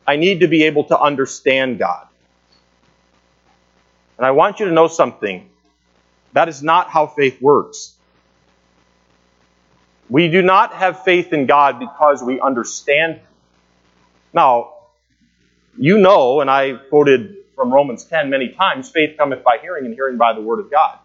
[0.07, 2.07] I need to be able to understand God.
[4.19, 5.49] And I want you to know something.
[6.33, 7.95] That is not how faith works.
[10.09, 13.21] We do not have faith in God because we understand.
[14.33, 14.75] Now,
[15.79, 19.95] you know, and I quoted from Romans 10 many times, faith cometh by hearing, and
[19.95, 20.99] hearing by the Word of God.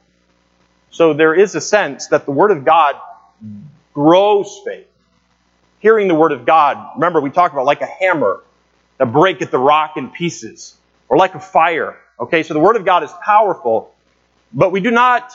[0.90, 2.96] So there is a sense that the Word of God
[3.94, 4.88] grows faith.
[5.80, 8.44] Hearing the Word of God, remember we talked about like a hammer
[8.98, 10.76] that breaketh the rock in pieces,
[11.10, 11.98] or like a fire.
[12.20, 13.96] Okay, so the Word of God is powerful,
[14.54, 15.32] but we do not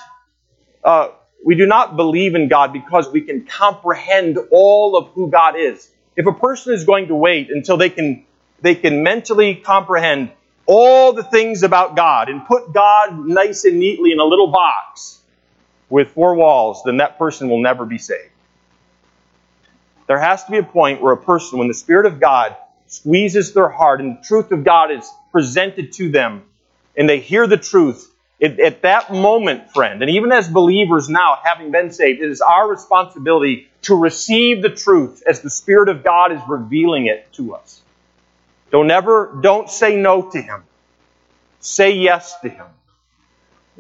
[0.84, 1.09] uh,
[1.45, 5.91] we do not believe in God because we can comprehend all of who God is.
[6.16, 8.24] If a person is going to wait until they can
[8.66, 10.32] they can mentally comprehend
[10.66, 15.20] all the things about God and put God nice and neatly in a little box
[15.88, 18.30] with four walls, then that person will never be saved.
[20.08, 22.56] There has to be a point where a person, when the Spirit of God
[22.88, 26.42] squeezes their heart and the truth of God is presented to them
[26.96, 31.38] and they hear the truth, it, at that moment, friend, and even as believers now,
[31.42, 36.02] having been saved, it is our responsibility to receive the truth as the Spirit of
[36.02, 37.82] God is revealing it to us.
[38.76, 40.62] Don't ever, don't say no to Him.
[41.60, 42.66] Say yes to Him.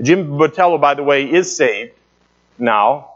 [0.00, 1.92] Jim Botello, by the way, is saved
[2.56, 3.10] now,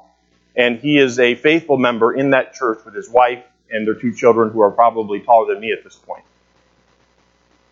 [0.54, 4.12] and he is a faithful member in that church with his wife and their two
[4.12, 6.22] children who are probably taller than me at this point.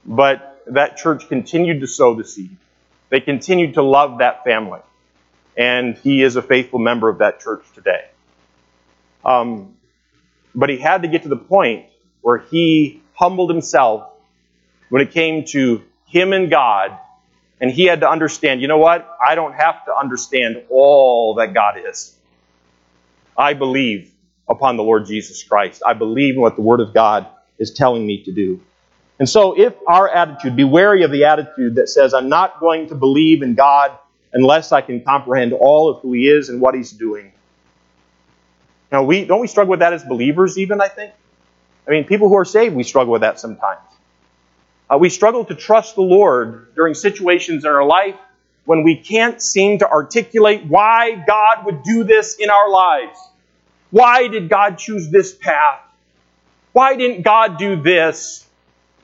[0.07, 2.57] But that church continued to sow the seed.
[3.11, 4.81] They continued to love that family.
[5.55, 8.07] And he is a faithful member of that church today.
[9.23, 9.77] Um,
[10.55, 11.91] but he had to get to the point
[12.23, 14.11] where he humbled himself
[14.91, 16.97] when it came to him and God.
[17.61, 19.09] And he had to understand, you know what?
[19.27, 22.17] I don't have to understand all that God is.
[23.37, 24.13] I believe
[24.49, 25.83] upon the Lord Jesus Christ.
[25.85, 27.27] I believe in what the Word of God
[27.59, 28.61] is telling me to do.
[29.19, 32.89] And so, if our attitude, be wary of the attitude that says, I'm not going
[32.89, 33.99] to believe in God
[34.33, 37.33] unless I can comprehend all of who He is and what He's doing.
[38.93, 41.13] Now, we, don't we struggle with that as believers, even, I think?
[41.89, 43.81] I mean, people who are saved, we struggle with that sometimes.
[44.91, 48.17] Uh, we struggle to trust the Lord during situations in our life
[48.67, 53.19] when we can't seem to articulate why God would do this in our lives.
[53.91, 55.81] Why did God choose this path?
[56.73, 58.47] Why didn't God do this?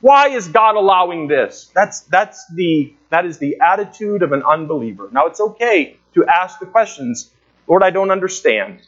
[0.01, 1.71] Why is God allowing this?
[1.73, 5.09] That's, that's the, that is the attitude of an unbeliever.
[5.11, 7.31] Now, it's okay to ask the questions,
[7.67, 8.81] Lord, I don't understand.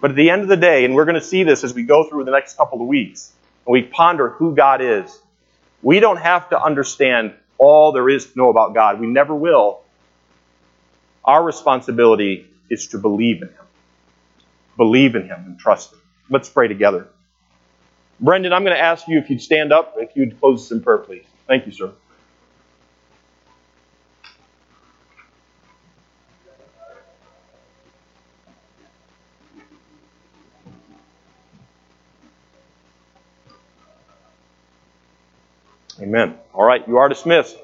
[0.00, 1.84] But at the end of the day, and we're going to see this as we
[1.84, 3.32] go through the next couple of weeks,
[3.66, 5.18] and we ponder who God is,
[5.82, 9.00] we don't have to understand all there is to know about God.
[9.00, 9.80] We never will.
[11.24, 13.64] Our responsibility is to believe in Him
[14.76, 16.00] believe in Him and trust Him.
[16.30, 17.08] Let's pray together.
[18.20, 20.82] Brendan, I'm going to ask you if you'd stand up, if you'd close us in
[20.82, 21.24] prayer, please.
[21.46, 21.92] Thank you, sir.
[36.14, 36.38] Amen.
[36.54, 37.56] All right, you are dismissed.